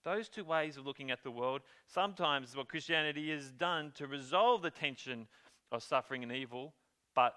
Those 0.04 0.30
two 0.30 0.44
ways 0.44 0.78
of 0.78 0.86
looking 0.86 1.12
at 1.12 1.24
the 1.24 1.32
world, 1.32 1.62
sometimes 1.88 2.56
what 2.56 2.70
Christianity 2.70 3.32
has 3.32 3.52
done 3.52 3.92
to 3.96 4.08
resolve 4.08 4.62
the 4.62 4.72
tension 4.72 5.28
of 5.72 5.84
suffering 5.84 6.24
and 6.24 6.32
evil, 6.32 6.74
but 7.16 7.36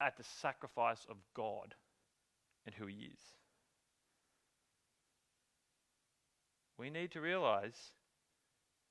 at 0.00 0.16
the 0.16 0.24
sacrifice 0.24 1.06
of 1.08 1.16
God 1.34 1.74
and 2.64 2.74
who 2.74 2.86
He 2.86 3.10
is. 3.12 3.20
We 6.80 6.88
need 6.88 7.10
to 7.10 7.20
realize 7.20 7.76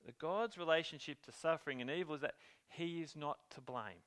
that 0.06 0.16
God's 0.16 0.56
relationship 0.56 1.20
to 1.24 1.32
suffering 1.32 1.80
and 1.80 1.90
evil 1.90 2.14
is 2.14 2.20
that 2.20 2.36
He 2.68 3.02
is 3.02 3.16
not 3.16 3.38
to 3.56 3.60
blame. 3.60 4.04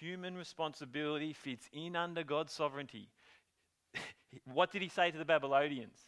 Human 0.00 0.34
responsibility 0.34 1.34
fits 1.34 1.68
in 1.74 1.94
under 1.94 2.24
God's 2.24 2.54
sovereignty. 2.54 3.10
what 4.54 4.72
did 4.72 4.80
He 4.80 4.88
say 4.88 5.10
to 5.10 5.18
the 5.18 5.26
Babylonians? 5.26 5.98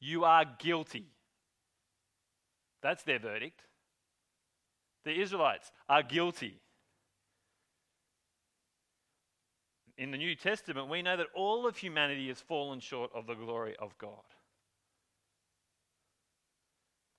You 0.00 0.24
are 0.24 0.46
guilty. 0.58 1.08
That's 2.82 3.02
their 3.02 3.18
verdict. 3.18 3.60
The 5.04 5.20
Israelites 5.20 5.70
are 5.86 6.02
guilty. 6.02 6.62
In 9.96 10.10
the 10.10 10.18
New 10.18 10.34
Testament, 10.34 10.88
we 10.88 11.02
know 11.02 11.16
that 11.16 11.28
all 11.34 11.66
of 11.66 11.76
humanity 11.76 12.28
has 12.28 12.40
fallen 12.40 12.80
short 12.80 13.10
of 13.14 13.26
the 13.26 13.34
glory 13.34 13.76
of 13.78 13.96
God. 13.98 14.24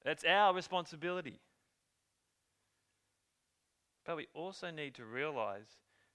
That's 0.04 0.26
our 0.26 0.54
responsibility. 0.54 1.40
But 4.06 4.18
we 4.18 4.28
also 4.34 4.70
need 4.72 4.94
to 4.96 5.06
realize 5.06 5.68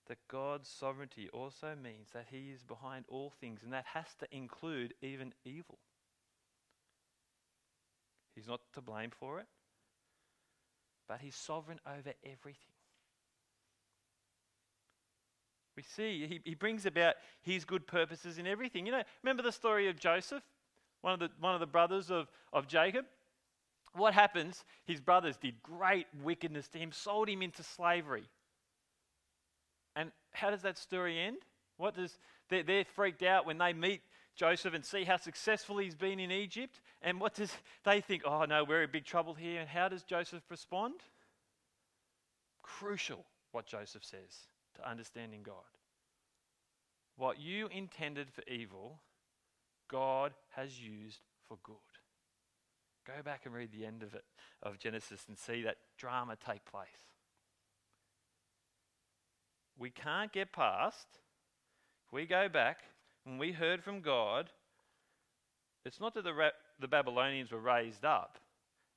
that 0.06 0.18
God's 0.28 0.68
sovereignty 0.68 1.28
also 1.32 1.74
means 1.82 2.10
that 2.12 2.26
He 2.30 2.50
is 2.50 2.62
behind 2.62 3.04
all 3.08 3.32
things, 3.40 3.62
and 3.62 3.72
that 3.72 3.86
has 3.94 4.14
to 4.20 4.26
include 4.30 4.94
even 5.02 5.32
evil. 5.44 5.78
He's 8.34 8.46
not 8.46 8.60
to 8.74 8.80
blame 8.80 9.10
for 9.10 9.40
it, 9.40 9.46
but 11.08 11.20
He's 11.20 11.34
sovereign 11.34 11.80
over 11.86 12.12
everything. 12.24 12.79
We 15.80 15.84
see 15.84 16.26
he, 16.26 16.40
he 16.44 16.54
brings 16.54 16.84
about 16.84 17.14
His 17.40 17.64
good 17.64 17.86
purposes 17.86 18.36
in 18.36 18.46
everything. 18.46 18.84
You 18.84 18.92
know, 18.92 19.02
remember 19.22 19.42
the 19.42 19.50
story 19.50 19.88
of 19.88 19.98
Joseph, 19.98 20.42
one 21.00 21.14
of 21.14 21.20
the, 21.20 21.30
one 21.40 21.54
of 21.54 21.60
the 21.60 21.66
brothers 21.66 22.10
of, 22.10 22.28
of 22.52 22.68
Jacob? 22.68 23.06
what 23.94 24.12
happens? 24.12 24.64
His 24.84 25.00
brothers 25.00 25.36
did 25.38 25.60
great 25.62 26.06
wickedness 26.22 26.68
to 26.68 26.78
him, 26.78 26.92
sold 26.92 27.28
him 27.28 27.42
into 27.42 27.62
slavery. 27.62 28.22
And 29.96 30.12
how 30.32 30.50
does 30.50 30.62
that 30.62 30.78
story 30.78 31.18
end? 31.18 31.38
What 31.78 31.96
does 31.96 32.18
they're, 32.50 32.62
they're 32.62 32.84
freaked 32.84 33.22
out 33.22 33.46
when 33.46 33.58
they 33.58 33.72
meet 33.72 34.02
Joseph 34.36 34.74
and 34.74 34.84
see 34.84 35.04
how 35.04 35.16
successful 35.16 35.78
he's 35.78 35.96
been 35.96 36.20
in 36.20 36.30
Egypt. 36.30 36.80
And 37.02 37.20
what 37.20 37.34
does 37.34 37.52
they 37.84 38.00
think? 38.00 38.22
Oh 38.26 38.44
no, 38.44 38.62
we're 38.62 38.82
in 38.82 38.90
big 38.92 39.06
trouble 39.06 39.34
here. 39.34 39.60
And 39.60 39.68
how 39.68 39.88
does 39.88 40.04
Joseph 40.04 40.42
respond? 40.50 41.00
Crucial 42.62 43.24
what 43.50 43.66
Joseph 43.66 44.04
says 44.04 44.46
to 44.80 44.88
understanding 44.88 45.40
God. 45.42 45.54
What 47.16 47.40
you 47.40 47.68
intended 47.68 48.28
for 48.32 48.42
evil, 48.50 49.00
God 49.90 50.32
has 50.50 50.80
used 50.80 51.20
for 51.48 51.58
good. 51.62 51.76
Go 53.06 53.22
back 53.22 53.42
and 53.44 53.54
read 53.54 53.70
the 53.72 53.84
end 53.84 54.02
of 54.02 54.14
it, 54.14 54.24
of 54.62 54.78
Genesis, 54.78 55.24
and 55.28 55.36
see 55.36 55.62
that 55.62 55.76
drama 55.98 56.36
take 56.36 56.64
place. 56.64 56.88
We 59.78 59.90
can't 59.90 60.32
get 60.32 60.52
past, 60.52 61.06
if 62.06 62.12
we 62.12 62.26
go 62.26 62.48
back 62.48 62.78
and 63.26 63.38
we 63.38 63.52
heard 63.52 63.82
from 63.82 64.00
God, 64.00 64.50
it's 65.84 66.00
not 66.00 66.14
that 66.14 66.24
the, 66.24 66.34
Ra- 66.34 66.50
the 66.78 66.88
Babylonians 66.88 67.50
were 67.50 67.58
raised 67.60 68.04
up, 68.04 68.38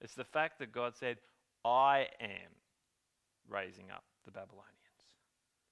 it's 0.01 0.15
the 0.15 0.25
fact 0.25 0.59
that 0.59 0.73
God 0.73 0.95
said, 0.95 1.17
I 1.63 2.07
am 2.19 2.51
raising 3.49 3.89
up 3.91 4.03
the 4.25 4.31
Babylonians. 4.31 4.72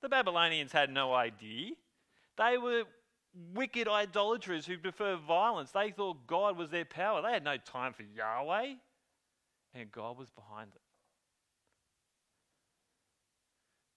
The 0.01 0.09
Babylonians 0.09 0.71
had 0.71 0.91
no 0.91 1.13
idea. 1.13 1.71
They 2.37 2.57
were 2.57 2.83
wicked 3.53 3.87
idolaters 3.87 4.65
who 4.65 4.77
prefer 4.77 5.15
violence. 5.15 5.71
They 5.71 5.91
thought 5.91 6.27
God 6.27 6.57
was 6.57 6.69
their 6.69 6.85
power. 6.85 7.21
They 7.21 7.31
had 7.31 7.43
no 7.43 7.57
time 7.57 7.93
for 7.93 8.03
Yahweh, 8.03 8.73
and 9.75 9.91
God 9.91 10.17
was 10.17 10.29
behind 10.31 10.71
it. 10.75 10.81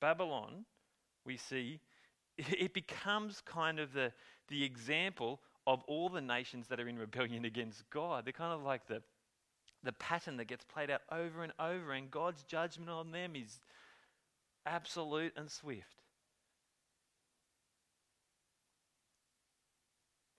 Babylon, 0.01 0.67
we 1.25 1.37
see, 1.39 1.81
it 2.39 2.75
becomes 2.75 3.41
kind 3.41 3.81
of 3.81 3.93
the, 3.93 4.13
the 4.49 4.63
example 4.63 5.41
of 5.67 5.83
all 5.85 6.11
the 6.11 6.21
nations 6.21 6.69
that 6.69 6.79
are 6.79 6.89
in 6.89 6.99
rebellion 6.99 7.47
against 7.47 7.89
God. 7.89 8.27
They're 8.27 8.33
kind 8.33 8.53
of 8.53 8.63
like 8.63 8.87
the, 8.87 9.03
the 9.83 9.93
pattern 9.93 10.37
that 10.37 10.45
gets 10.45 10.65
played 10.65 10.91
out 10.91 11.01
over 11.11 11.43
and 11.43 11.53
over, 11.59 11.93
and 11.93 12.11
God's 12.11 12.43
judgment 12.43 12.91
on 12.91 13.13
them 13.13 13.35
is 13.35 13.61
absolute 14.67 15.33
and 15.37 15.51
swift. 15.51 16.03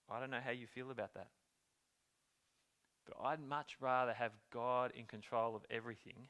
I 0.09 0.19
don't 0.19 0.29
know 0.29 0.39
how 0.43 0.51
you 0.51 0.67
feel 0.67 0.91
about 0.91 1.13
that. 1.15 1.27
But 3.05 3.17
I'd 3.23 3.39
much 3.39 3.77
rather 3.79 4.13
have 4.13 4.31
God 4.53 4.91
in 4.95 5.05
control 5.05 5.55
of 5.55 5.63
everything 5.69 6.27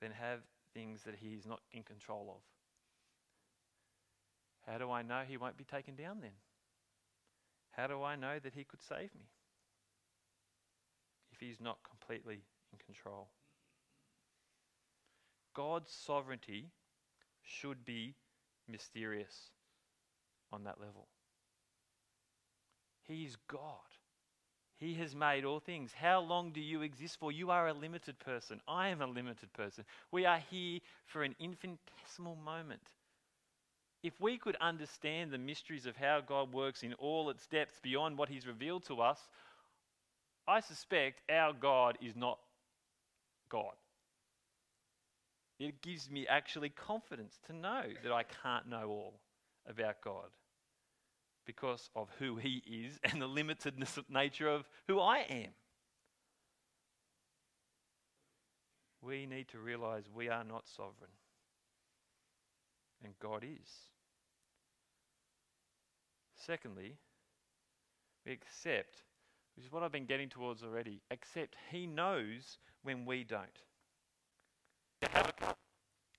than 0.00 0.12
have 0.12 0.40
things 0.74 1.02
that 1.04 1.14
He 1.20 1.34
is 1.34 1.46
not 1.46 1.60
in 1.72 1.82
control 1.82 2.34
of. 2.36 2.42
How 4.70 4.78
do 4.78 4.90
I 4.90 5.02
know 5.02 5.22
He 5.26 5.36
won't 5.36 5.56
be 5.56 5.64
taken 5.64 5.94
down 5.94 6.18
then? 6.20 6.32
How 7.72 7.86
do 7.86 8.02
I 8.02 8.16
know 8.16 8.38
that 8.42 8.54
He 8.54 8.64
could 8.64 8.82
save 8.82 9.14
me 9.14 9.28
if 11.32 11.40
He's 11.40 11.60
not 11.60 11.78
completely 11.88 12.42
in 12.72 12.78
control? 12.84 13.28
God's 15.54 15.90
sovereignty 15.90 16.70
should 17.42 17.84
be 17.84 18.14
mysterious 18.68 19.50
on 20.52 20.64
that 20.64 20.80
level. 20.80 21.08
He 23.02 23.24
is 23.24 23.36
God. 23.48 23.60
He 24.76 24.94
has 24.94 25.14
made 25.14 25.44
all 25.44 25.60
things. 25.60 25.92
How 25.92 26.20
long 26.20 26.50
do 26.50 26.60
you 26.60 26.82
exist 26.82 27.18
for? 27.18 27.30
You 27.30 27.50
are 27.50 27.68
a 27.68 27.72
limited 27.72 28.18
person. 28.18 28.60
I 28.66 28.88
am 28.88 29.00
a 29.00 29.06
limited 29.06 29.52
person. 29.52 29.84
We 30.10 30.26
are 30.26 30.40
here 30.50 30.80
for 31.06 31.22
an 31.22 31.36
infinitesimal 31.38 32.36
moment. 32.44 32.82
If 34.02 34.20
we 34.20 34.38
could 34.38 34.56
understand 34.60 35.30
the 35.30 35.38
mysteries 35.38 35.86
of 35.86 35.96
how 35.96 36.20
God 36.20 36.52
works 36.52 36.82
in 36.82 36.94
all 36.94 37.30
its 37.30 37.46
depths 37.46 37.78
beyond 37.80 38.18
what 38.18 38.28
He's 38.28 38.46
revealed 38.46 38.84
to 38.86 39.00
us, 39.00 39.20
I 40.48 40.58
suspect 40.58 41.20
our 41.30 41.52
God 41.52 41.96
is 42.02 42.16
not 42.16 42.40
God. 43.48 43.74
It 45.62 45.80
gives 45.80 46.10
me 46.10 46.26
actually 46.26 46.70
confidence 46.70 47.38
to 47.46 47.52
know 47.52 47.82
that 48.02 48.10
I 48.10 48.24
can't 48.24 48.66
know 48.68 48.88
all 48.88 49.20
about 49.68 50.00
God 50.02 50.30
because 51.46 51.88
of 51.94 52.08
who 52.18 52.34
He 52.36 52.64
is 52.66 52.98
and 53.04 53.22
the 53.22 53.28
limitedness 53.28 53.96
of 53.96 54.10
nature 54.10 54.48
of 54.48 54.68
who 54.88 54.98
I 54.98 55.18
am. 55.18 55.50
We 59.02 59.24
need 59.26 59.46
to 59.50 59.58
realize 59.58 60.04
we 60.12 60.28
are 60.28 60.42
not 60.42 60.66
sovereign, 60.66 61.12
and 63.04 63.14
God 63.20 63.44
is. 63.44 63.68
Secondly, 66.34 66.96
we 68.26 68.32
accept, 68.32 69.04
which 69.54 69.64
is 69.64 69.70
what 69.70 69.84
I've 69.84 69.92
been 69.92 70.06
getting 70.06 70.28
towards 70.28 70.64
already, 70.64 71.02
accept 71.12 71.54
He 71.70 71.86
knows 71.86 72.58
when 72.82 73.04
we 73.06 73.22
don't. 73.22 73.60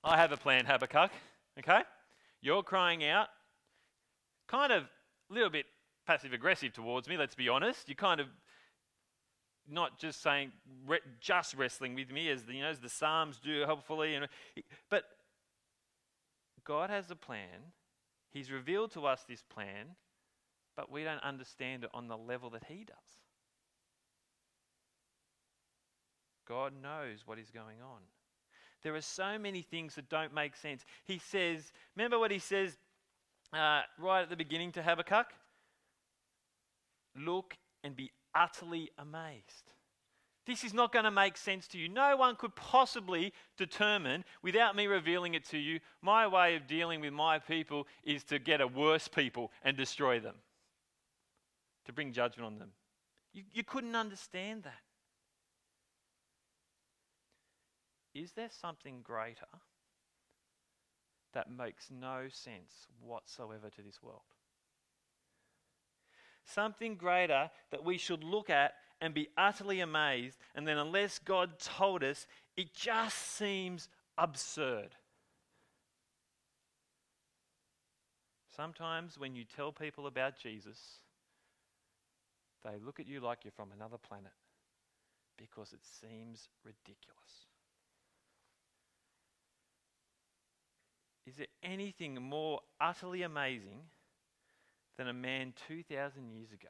I 0.04 0.17
have 0.17 0.32
a 0.32 0.38
plan, 0.38 0.65
Habakkuk. 0.65 1.12
Okay? 1.60 1.82
You're 2.41 2.63
crying 2.63 3.04
out, 3.06 3.28
kind 4.48 4.74
of 4.74 4.84
a 4.84 5.34
little 5.34 5.50
bit 5.50 5.65
passive 6.06 6.34
aggressive 6.34 6.74
towards 6.74 7.08
me, 7.08 7.17
let's 7.17 7.36
be 7.36 7.48
honest. 7.48 7.88
You're 7.88 7.96
kind 7.96 8.19
of 8.19 8.28
not 9.69 9.98
just 9.98 10.22
saying, 10.22 10.52
re- 10.86 11.00
just 11.19 11.56
wrestling 11.56 11.96
with 11.96 12.12
me 12.12 12.30
as 12.30 12.43
the, 12.43 12.56
you 12.56 12.62
know, 12.62 12.69
as 12.69 12.80
the 12.80 12.89
Psalms 12.89 13.39
do, 13.39 13.63
hopefully. 13.65 14.15
And, 14.15 14.28
but 14.89 15.04
God 16.65 16.89
has 16.89 17.10
a 17.12 17.15
plan. 17.15 17.72
He's 18.32 18.52
revealed 18.52 18.91
to 18.91 19.06
us 19.06 19.24
this 19.28 19.43
plan, 19.43 19.96
but 20.76 20.91
we 20.91 21.04
don't 21.04 21.24
understand 21.24 21.84
it 21.84 21.89
on 21.93 22.08
the 22.08 22.17
level 22.17 22.50
that 22.50 22.65
He 22.67 22.84
does. 22.84 22.96
God 26.48 26.74
knows 26.82 27.24
what 27.26 27.39
is 27.39 27.52
going 27.52 27.78
on. 27.82 28.02
There 28.84 28.96
are 28.96 29.02
so 29.02 29.38
many 29.39 29.62
things 29.62 29.96
that 29.96 30.10
don't 30.10 30.34
make 30.34 30.56
sense. 30.56 30.86
He 31.06 31.17
says, 31.17 31.72
remember 31.96 32.19
what 32.19 32.32
he 32.32 32.39
says 32.39 32.78
uh, 33.54 33.82
right 33.98 34.24
at 34.24 34.30
the 34.30 34.36
beginning 34.36 34.72
to 34.74 34.84
Habakkuk? 34.84 35.28
Look 37.15 37.56
and 37.84 37.96
be 37.96 38.12
utterly 38.36 38.89
amazed. 38.98 39.72
This 40.46 40.65
is 40.65 40.74
not 40.74 40.91
going 40.91 41.06
to 41.06 41.12
make 41.12 41.38
sense 41.38 41.67
to 41.69 41.78
you. 41.78 41.88
No 41.88 42.17
one 42.17 42.36
could 42.36 42.54
possibly 42.56 43.32
determine, 43.58 44.26
without 44.41 44.76
me 44.76 44.88
revealing 44.88 45.36
it 45.36 45.46
to 45.50 45.58
you, 45.58 45.80
my 46.02 46.28
way 46.28 46.58
of 46.58 46.67
dealing 46.67 47.00
with 47.00 47.13
my 47.13 47.39
people 47.39 47.88
is 48.04 48.26
to 48.26 48.39
get 48.39 48.60
a 48.60 48.67
worse 48.67 49.08
people 49.08 49.52
and 49.63 49.78
destroy 49.78 50.19
them, 50.19 50.36
to 51.86 51.93
bring 51.93 52.12
judgment 52.12 52.46
on 52.46 52.60
them. 52.60 52.72
You, 53.34 53.43
you 53.54 53.63
couldn't 53.63 53.96
understand 53.96 54.63
that. 54.63 54.82
Is 58.13 58.34
there 58.34 58.49
something 58.49 59.02
greater 59.04 59.47
that 61.34 61.52
makes 61.52 61.89
no 61.89 62.28
sense 62.30 62.88
whatsoever 63.02 63.69
to 63.69 63.82
this 63.82 64.04
world? 64.04 64.21
Something 66.45 66.95
greater 66.95 67.49
that 67.71 67.84
we 67.84 67.97
should 67.97 68.23
look 68.23 68.49
at 68.49 68.73
and 69.02 69.13
be 69.13 69.30
utterly 69.38 69.80
amazed, 69.80 70.38
and 70.56 70.67
then, 70.67 70.78
unless 70.78 71.19
God 71.19 71.60
told 71.60 72.04
us, 72.04 72.28
it 72.56 72.73
just 72.73 73.17
seems 73.17 73.89
absurd. 74.17 74.95
Sometimes 78.56 79.17
when 79.17 79.36
you 79.36 79.43
tell 79.43 79.71
people 79.71 80.06
about 80.06 80.38
Jesus, 80.38 80.99
they 82.63 82.78
look 82.86 82.99
at 82.99 83.08
you 83.08 83.19
like 83.19 83.39
you're 83.43 83.52
from 83.52 83.71
another 83.71 83.97
planet 83.97 84.32
because 85.38 85.73
it 85.73 85.84
seems 85.84 86.49
ridiculous. 86.63 87.47
Is 91.25 91.36
there 91.38 91.47
anything 91.63 92.15
more 92.15 92.59
utterly 92.81 93.23
amazing 93.23 93.81
than 94.97 95.07
a 95.07 95.13
man 95.13 95.53
2,000 95.67 96.29
years 96.29 96.51
ago 96.51 96.69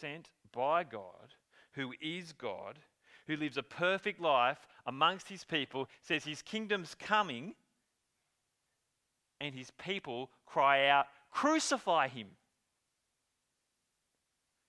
sent 0.00 0.30
by 0.52 0.82
God, 0.84 1.34
who 1.72 1.94
is 2.00 2.32
God, 2.32 2.78
who 3.26 3.36
lives 3.36 3.56
a 3.56 3.62
perfect 3.62 4.20
life 4.20 4.66
amongst 4.86 5.28
his 5.28 5.44
people, 5.44 5.88
says 6.02 6.24
his 6.24 6.42
kingdom's 6.42 6.94
coming, 6.94 7.54
and 9.40 9.54
his 9.54 9.70
people 9.72 10.30
cry 10.46 10.88
out, 10.88 11.06
Crucify 11.30 12.08
him! 12.08 12.28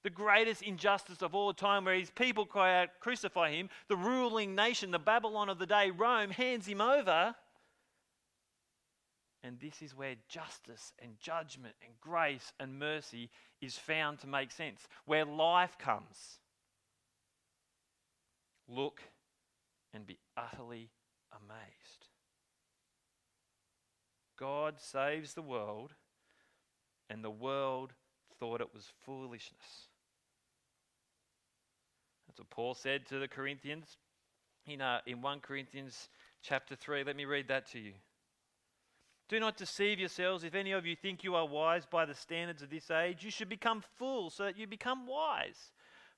the 0.06 0.10
greatest 0.12 0.62
injustice 0.62 1.24
of 1.24 1.34
all 1.34 1.52
time, 1.52 1.84
where 1.84 1.96
his 1.96 2.12
people 2.12 2.46
cry 2.46 2.80
out, 2.80 2.90
Crucify 3.00 3.50
him. 3.50 3.70
The 3.88 3.98
ruling 3.98 4.54
nation, 4.54 4.92
the 4.92 5.00
Babylon 5.00 5.50
of 5.50 5.58
the 5.58 5.66
day, 5.66 5.90
Rome, 5.90 6.30
hands 6.30 6.68
him 6.68 6.80
over. 6.80 7.34
And 9.46 9.60
this 9.60 9.84
is 9.84 9.96
where 9.96 10.16
justice 10.28 10.92
and 11.00 11.20
judgment 11.20 11.76
and 11.84 11.94
grace 12.02 12.52
and 12.60 12.80
mercy 12.80 13.30
is 13.62 13.78
found 13.78 14.20
to 14.20 14.28
make 14.28 14.50
sense, 14.50 14.88
where 15.06 15.24
life 15.24 15.78
comes. 15.78 16.40
Look 18.68 19.04
and 19.94 20.08
be 20.08 20.18
utterly 20.36 20.90
amazed. 21.32 22.08
God 24.36 24.80
saves 24.80 25.36
the 25.36 25.44
world, 25.44 25.94
and 27.12 27.24
the 27.24 27.30
world 27.30 27.94
thought 28.40 28.62
it 28.62 28.74
was 28.74 28.92
foolishness. 29.06 29.90
That's 32.26 32.40
what 32.40 32.50
Paul 32.50 32.74
said 32.74 33.06
to 33.08 33.20
the 33.20 33.28
Corinthians 33.28 33.98
in, 34.66 34.82
uh, 34.82 35.02
in 35.06 35.22
1 35.22 35.40
Corinthians 35.42 36.10
chapter 36.42 36.76
3. 36.76 37.04
Let 37.04 37.16
me 37.16 37.26
read 37.26 37.48
that 37.50 37.72
to 37.74 37.80
you. 37.80 37.94
Do 39.28 39.40
not 39.40 39.58
deceive 39.58 40.00
yourselves. 40.00 40.44
If 40.44 40.54
any 40.54 40.72
of 40.72 40.86
you 40.86 40.96
think 40.96 41.24
you 41.24 41.36
are 41.36 41.48
wise 41.48 41.86
by 41.86 42.06
the 42.06 42.14
standards 42.14 42.62
of 42.62 42.70
this 42.70 42.92
age, 42.92 43.24
you 43.24 43.32
should 43.32 43.50
become 43.50 43.84
fools 43.98 44.36
so 44.36 44.44
that 44.44 44.58
you 44.58 44.68
become 44.68 45.08
wise. 45.08 45.72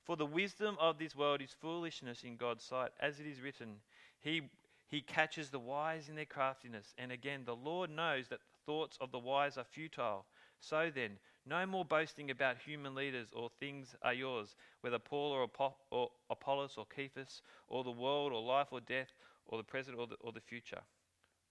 For 0.04 0.18
the 0.18 0.26
wisdom 0.26 0.78
of 0.80 0.98
this 0.98 1.16
world 1.16 1.42
is 1.42 1.56
foolishness 1.62 2.24
in 2.24 2.36
God's 2.36 2.64
sight. 2.64 2.92
As 3.00 3.20
it 3.20 3.26
is 3.26 3.42
written, 3.42 3.76
He, 4.20 4.42
he 4.88 5.02
catches 5.02 5.50
the 5.50 5.60
wise 5.60 6.10
in 6.10 6.16
their 6.16 6.26
craftiness. 6.26 6.94
And 6.98 7.12
again, 7.12 7.44
the 7.46 7.56
Lord 7.56 7.90
knows 7.90 8.28
that 8.28 8.40
the 8.40 8.72
thoughts 8.72 8.98
of 9.00 9.12
the 9.12 9.20
wise 9.20 9.58
are 9.58 9.64
futile. 9.64 10.26
So 10.60 10.92
then, 10.94 11.12
no 11.46 11.66
more 11.66 11.86
boasting 11.86 12.30
about 12.30 12.58
human 12.58 12.94
leaders 12.94 13.30
or 13.34 13.50
things 13.58 13.96
are 14.02 14.14
yours, 14.14 14.56
whether 14.82 15.00
Paul 15.00 15.32
or, 15.32 15.72
or 15.92 16.10
Apollos 16.30 16.76
or 16.78 16.86
Cephas, 16.94 17.42
or 17.70 17.86
the 17.86 17.92
world 17.92 18.34
or 18.34 18.42
life 18.42 18.68
or 18.72 18.82
death, 18.82 19.14
or 19.46 19.58
the 19.58 19.64
present 19.64 19.98
or 19.98 20.08
the, 20.08 20.16
or 20.20 20.34
the 20.34 20.42
future. 20.42 20.82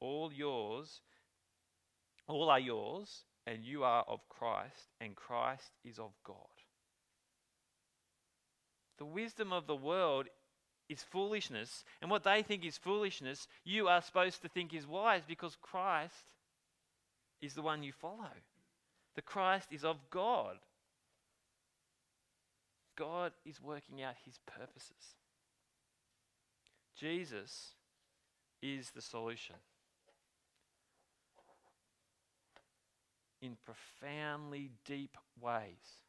All 0.00 0.30
yours 0.30 1.00
all 2.28 2.50
are 2.50 2.60
yours, 2.60 3.24
and 3.46 3.64
you 3.64 3.84
are 3.84 4.04
of 4.08 4.28
Christ, 4.28 4.88
and 5.00 5.14
Christ 5.14 5.70
is 5.84 5.98
of 5.98 6.10
God. 6.24 6.36
The 8.98 9.04
wisdom 9.04 9.52
of 9.52 9.66
the 9.66 9.76
world 9.76 10.26
is 10.88 11.02
foolishness, 11.02 11.84
and 12.00 12.10
what 12.10 12.24
they 12.24 12.42
think 12.42 12.64
is 12.64 12.78
foolishness, 12.78 13.46
you 13.64 13.88
are 13.88 14.02
supposed 14.02 14.42
to 14.42 14.48
think 14.48 14.74
is 14.74 14.86
wise 14.86 15.22
because 15.26 15.56
Christ 15.60 16.30
is 17.40 17.54
the 17.54 17.62
one 17.62 17.82
you 17.82 17.92
follow. 17.92 18.30
The 19.14 19.22
Christ 19.22 19.68
is 19.72 19.84
of 19.84 19.96
God. 20.10 20.56
God 22.96 23.32
is 23.44 23.60
working 23.60 24.02
out 24.02 24.14
his 24.24 24.38
purposes. 24.46 25.14
Jesus 26.98 27.72
is 28.62 28.90
the 28.90 29.02
solution. 29.02 29.56
In 33.46 33.56
profoundly 33.64 34.70
deep 34.84 35.16
ways. 35.40 36.02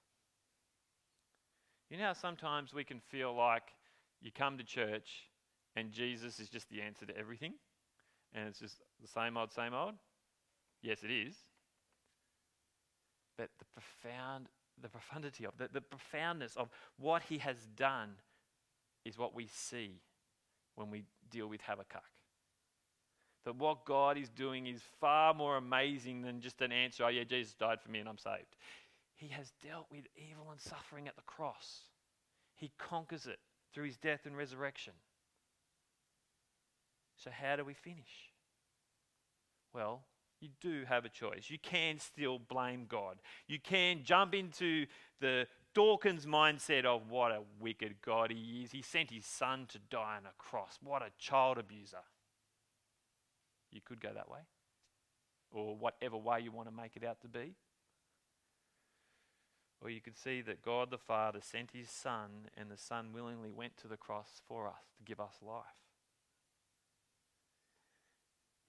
You 1.90 1.98
know 1.98 2.06
how 2.06 2.14
sometimes 2.14 2.74
we 2.74 2.84
can 2.84 3.00
feel 3.00 3.34
like 3.34 3.74
you 4.22 4.32
come 4.32 4.58
to 4.58 4.64
church 4.64 5.30
and 5.76 5.92
Jesus 5.92 6.40
is 6.40 6.50
just 6.50 6.70
the 6.70 6.82
answer 6.82 7.06
to 7.06 7.18
everything? 7.18 7.54
And 8.34 8.50
it's 8.50 8.60
just 8.60 8.82
the 9.02 9.08
same 9.08 9.38
old, 9.38 9.54
same 9.54 9.74
old? 9.74 9.94
Yes, 10.82 11.04
it 11.04 11.12
is. 11.12 11.36
But 13.38 13.50
the 13.60 13.66
profound, 13.74 14.48
the 14.82 14.90
profundity 14.90 15.46
of, 15.46 15.54
the, 15.58 15.70
the 15.72 15.82
profoundness 15.82 16.58
of 16.58 16.70
what 16.98 17.22
he 17.24 17.38
has 17.38 17.58
done 17.76 18.16
is 19.06 19.18
what 19.18 19.34
we 19.34 19.48
see 19.48 20.02
when 20.76 20.90
we 20.90 21.04
deal 21.30 21.48
with 21.48 21.62
Habakkuk 21.62 22.04
that 23.48 23.56
what 23.56 23.86
God 23.86 24.18
is 24.18 24.28
doing 24.28 24.68
is 24.68 24.82
far 25.00 25.34
more 25.34 25.56
amazing 25.56 26.22
than 26.22 26.42
just 26.42 26.62
an 26.62 26.74
answer, 26.74 27.06
oh, 27.06 27.08
yeah, 27.08 27.24
Jesus 27.24 27.54
died 27.54 27.80
for 27.82 27.90
me 27.90 28.00
and 28.00 28.10
I'm 28.10 28.18
saved. 28.18 28.58
He 29.16 29.30
has 29.30 29.54
dealt 29.66 29.86
with 29.90 30.04
evil 30.18 30.52
and 30.52 30.60
suffering 30.60 31.08
at 31.08 31.16
the 31.16 31.22
cross. 31.22 31.84
He 32.56 32.74
conquers 32.78 33.26
it 33.26 33.40
through 33.74 33.86
his 33.86 33.96
death 33.96 34.26
and 34.26 34.36
resurrection. 34.36 34.92
So, 37.16 37.30
how 37.32 37.56
do 37.56 37.64
we 37.64 37.74
finish? 37.74 38.34
Well, 39.74 40.02
you 40.42 40.50
do 40.60 40.84
have 40.86 41.06
a 41.06 41.10
choice. 41.10 41.46
You 41.48 41.58
can 41.58 42.00
still 42.00 42.40
blame 42.40 42.86
God. 42.90 43.16
You 43.48 43.60
can 43.62 44.04
jump 44.04 44.36
into 44.36 44.88
the 45.22 45.48
Dawkins 45.74 46.26
mindset 46.26 46.84
of 46.84 47.10
what 47.10 47.32
a 47.32 47.44
wicked 47.62 47.96
God 48.06 48.30
he 48.32 48.64
is. 48.64 48.74
He 48.74 48.82
sent 48.82 49.10
his 49.10 49.26
son 49.26 49.68
to 49.70 49.80
die 49.90 50.18
on 50.18 50.26
a 50.26 50.36
cross. 50.38 50.80
What 50.84 51.02
a 51.02 51.12
child 51.18 51.58
abuser. 51.58 52.04
You 53.72 53.82
could 53.84 54.00
go 54.00 54.10
that 54.14 54.30
way, 54.30 54.40
or 55.52 55.76
whatever 55.76 56.18
way 56.18 56.42
you 56.42 56.52
want 56.52 56.70
to 56.70 56.76
make 56.76 56.96
it 56.96 57.04
out 57.04 57.22
to 57.22 57.28
be. 57.28 57.56
Or 59.82 59.90
you 59.90 60.02
could 60.02 60.18
see 60.18 60.42
that 60.42 60.64
God 60.64 60.90
the 60.90 60.98
Father 60.98 61.40
sent 61.42 61.72
his 61.72 61.90
Son, 61.90 62.50
and 62.58 62.72
the 62.72 62.78
Son 62.78 63.14
willingly 63.14 63.52
went 63.52 63.78
to 63.78 63.88
the 63.88 63.98
cross 63.98 64.42
for 64.48 64.68
us 64.68 64.82
to 64.98 65.04
give 65.04 65.20
us 65.20 65.36
life. 65.42 65.64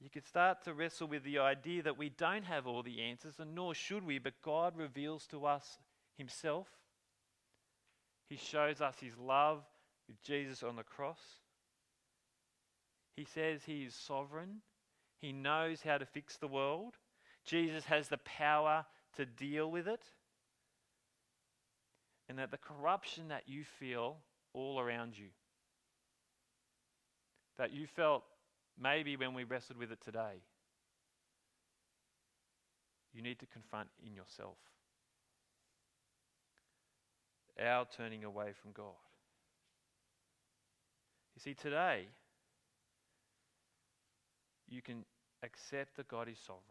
You 0.00 0.10
could 0.10 0.26
start 0.26 0.62
to 0.64 0.74
wrestle 0.74 1.08
with 1.08 1.24
the 1.24 1.38
idea 1.38 1.82
that 1.82 1.98
we 1.98 2.08
don't 2.08 2.44
have 2.44 2.66
all 2.66 2.82
the 2.82 3.00
answers, 3.00 3.40
and 3.40 3.54
nor 3.54 3.74
should 3.74 4.06
we, 4.06 4.18
but 4.18 4.42
God 4.42 4.76
reveals 4.76 5.26
to 5.28 5.46
us 5.46 5.78
Himself. 6.16 6.68
He 8.28 8.36
shows 8.36 8.80
us 8.80 8.96
His 9.00 9.16
love 9.18 9.64
with 10.06 10.22
Jesus 10.22 10.62
on 10.62 10.76
the 10.76 10.82
cross. 10.84 11.20
He 13.16 13.24
says 13.24 13.62
He 13.64 13.84
is 13.84 13.94
sovereign, 13.94 14.60
He 15.20 15.32
knows 15.32 15.82
how 15.82 15.98
to 15.98 16.06
fix 16.06 16.36
the 16.36 16.46
world. 16.46 16.94
Jesus 17.44 17.84
has 17.86 18.08
the 18.08 18.18
power 18.18 18.84
to 19.16 19.26
deal 19.26 19.70
with 19.70 19.88
it. 19.88 20.02
And 22.28 22.38
that 22.38 22.50
the 22.50 22.58
corruption 22.58 23.28
that 23.28 23.44
you 23.46 23.64
feel 23.64 24.18
all 24.52 24.78
around 24.78 25.18
you, 25.18 25.28
that 27.56 27.72
you 27.72 27.86
felt 27.86 28.22
maybe 28.80 29.16
when 29.16 29.34
we 29.34 29.44
wrestled 29.44 29.78
with 29.78 29.90
it 29.90 30.00
today, 30.04 30.42
you 33.14 33.22
need 33.22 33.38
to 33.40 33.46
confront 33.46 33.88
in 34.06 34.14
yourself. 34.14 34.58
Our 37.60 37.86
turning 37.96 38.22
away 38.24 38.52
from 38.60 38.70
God. 38.72 38.94
You 41.34 41.40
see, 41.40 41.54
today, 41.54 42.06
you 44.68 44.82
can 44.82 45.04
accept 45.42 45.96
that 45.96 46.08
God 46.08 46.28
is 46.28 46.38
sovereign. 46.38 46.62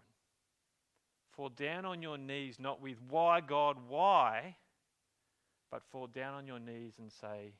Fall 1.31 1.49
down 1.49 1.85
on 1.85 2.01
your 2.01 2.17
knees, 2.17 2.55
not 2.59 2.81
with, 2.81 2.97
Why, 3.09 3.41
God, 3.41 3.77
why? 3.87 4.55
but 5.71 5.83
fall 5.91 6.07
down 6.07 6.33
on 6.33 6.47
your 6.47 6.59
knees 6.59 6.93
and 6.99 7.11
say, 7.11 7.53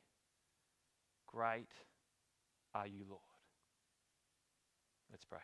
Great 1.27 1.67
are 2.73 2.87
you, 2.87 3.03
Lord. 3.07 3.21
Let's 5.11 5.25
pray. 5.25 5.39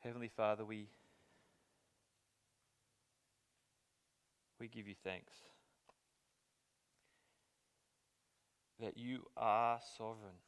Heavenly 0.00 0.30
Father, 0.34 0.64
we, 0.64 0.88
we 4.58 4.68
give 4.68 4.88
you 4.88 4.94
thanks 5.04 5.32
that 8.82 8.98
you 8.98 9.22
are 9.36 9.78
sovereign. 9.96 10.42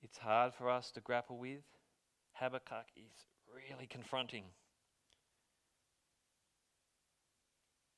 It's 0.00 0.16
hard 0.16 0.52
for 0.56 0.70
us 0.70 0.92
to 0.92 1.00
grapple 1.00 1.38
with. 1.38 1.64
Habakkuk 2.34 2.86
is 2.96 3.26
really 3.52 3.86
confronting. 3.86 4.44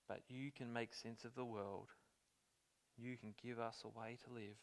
But 0.09 0.21
you 0.29 0.51
can 0.57 0.73
make 0.73 0.95
sense 0.95 1.25
of 1.25 1.35
the 1.35 1.45
world. 1.45 1.89
You 2.97 3.17
can 3.19 3.35
give 3.43 3.59
us 3.59 3.83
a 3.85 3.89
way 3.89 4.17
to 4.25 4.33
live. 4.33 4.57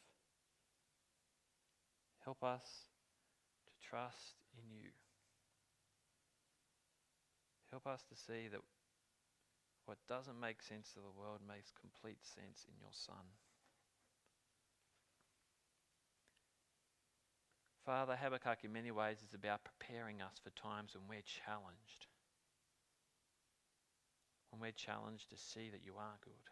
Help 2.26 2.44
us 2.44 2.64
to 3.66 3.88
trust 3.88 4.36
in 4.58 4.76
you. 4.76 4.90
Help 7.70 7.86
us 7.86 8.02
to 8.10 8.16
see 8.16 8.48
that 8.52 8.62
what 9.86 9.98
doesn't 10.08 10.40
make 10.40 10.62
sense 10.62 10.94
of 10.96 11.04
the 11.04 11.20
world 11.20 11.40
makes 11.48 11.72
complete 11.80 12.24
sense 12.24 12.66
in 12.68 12.76
your 12.80 12.92
Son. 12.92 13.36
Father, 17.86 18.16
Habakkuk 18.16 18.64
in 18.64 18.72
many 18.72 18.92
ways 18.92 19.18
is 19.28 19.34
about 19.34 19.66
preparing 19.66 20.22
us 20.22 20.40
for 20.42 20.52
times 20.52 20.96
when 20.96 21.04
we're 21.10 21.28
challenged. 21.46 22.08
When 24.52 24.62
we're 24.62 24.72
challenged 24.72 25.30
to 25.32 25.38
see 25.38 25.70
that 25.72 25.84
you 25.84 25.94
are 26.00 26.18
good. 26.24 26.48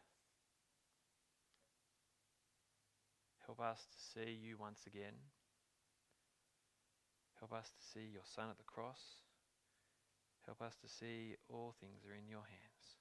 Help 3.46 3.62
us 3.62 3.80
to 3.80 4.00
see 4.14 4.32
you 4.32 4.58
once 4.60 4.84
again. 4.88 5.16
Help 7.40 7.54
us 7.54 7.72
to 7.72 7.82
see 7.94 8.12
your 8.12 8.26
Son 8.26 8.50
at 8.50 8.58
the 8.58 8.64
cross. 8.64 9.24
Help 10.46 10.62
us 10.62 10.76
to 10.82 10.90
see 10.90 11.36
all 11.50 11.74
things 11.80 12.04
are 12.06 12.14
in 12.14 12.28
your 12.28 12.44
hands. 12.44 13.01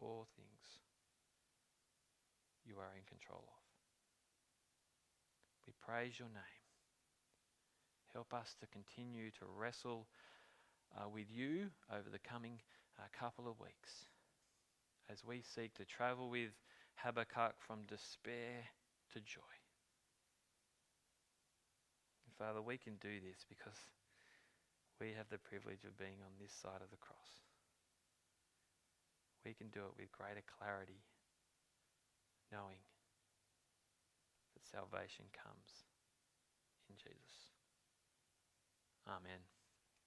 All 0.00 0.26
things 0.36 0.80
you 2.64 2.76
are 2.78 2.92
in 2.96 3.04
control 3.08 3.44
of. 3.46 3.62
We 5.66 5.72
praise 5.80 6.18
your 6.18 6.28
name. 6.28 6.62
Help 8.12 8.32
us 8.32 8.54
to 8.60 8.66
continue 8.66 9.30
to 9.30 9.44
wrestle 9.58 10.06
uh, 10.96 11.08
with 11.08 11.26
you 11.30 11.68
over 11.90 12.08
the 12.10 12.18
coming 12.18 12.60
uh, 12.98 13.02
couple 13.18 13.48
of 13.48 13.58
weeks 13.60 14.06
as 15.10 15.24
we 15.24 15.42
seek 15.42 15.74
to 15.74 15.84
travel 15.84 16.30
with 16.30 16.50
Habakkuk 16.96 17.54
from 17.58 17.84
despair 17.86 18.64
to 19.12 19.20
joy. 19.20 19.56
Father, 22.38 22.60
we 22.60 22.76
can 22.76 22.96
do 23.00 23.20
this 23.20 23.44
because 23.48 23.78
we 25.00 25.08
have 25.16 25.28
the 25.30 25.38
privilege 25.38 25.84
of 25.84 25.96
being 25.96 26.20
on 26.20 26.32
this 26.40 26.52
side 26.52 26.84
of 26.84 26.90
the 26.90 27.00
cross. 27.00 27.45
We 29.46 29.54
can 29.54 29.70
do 29.70 29.86
it 29.86 29.94
with 29.94 30.10
greater 30.10 30.42
clarity, 30.42 31.06
knowing 32.50 32.82
that 34.58 34.66
salvation 34.66 35.26
comes 35.30 35.86
in 36.90 36.96
Jesus. 36.98 37.54
Amen. 39.06 39.55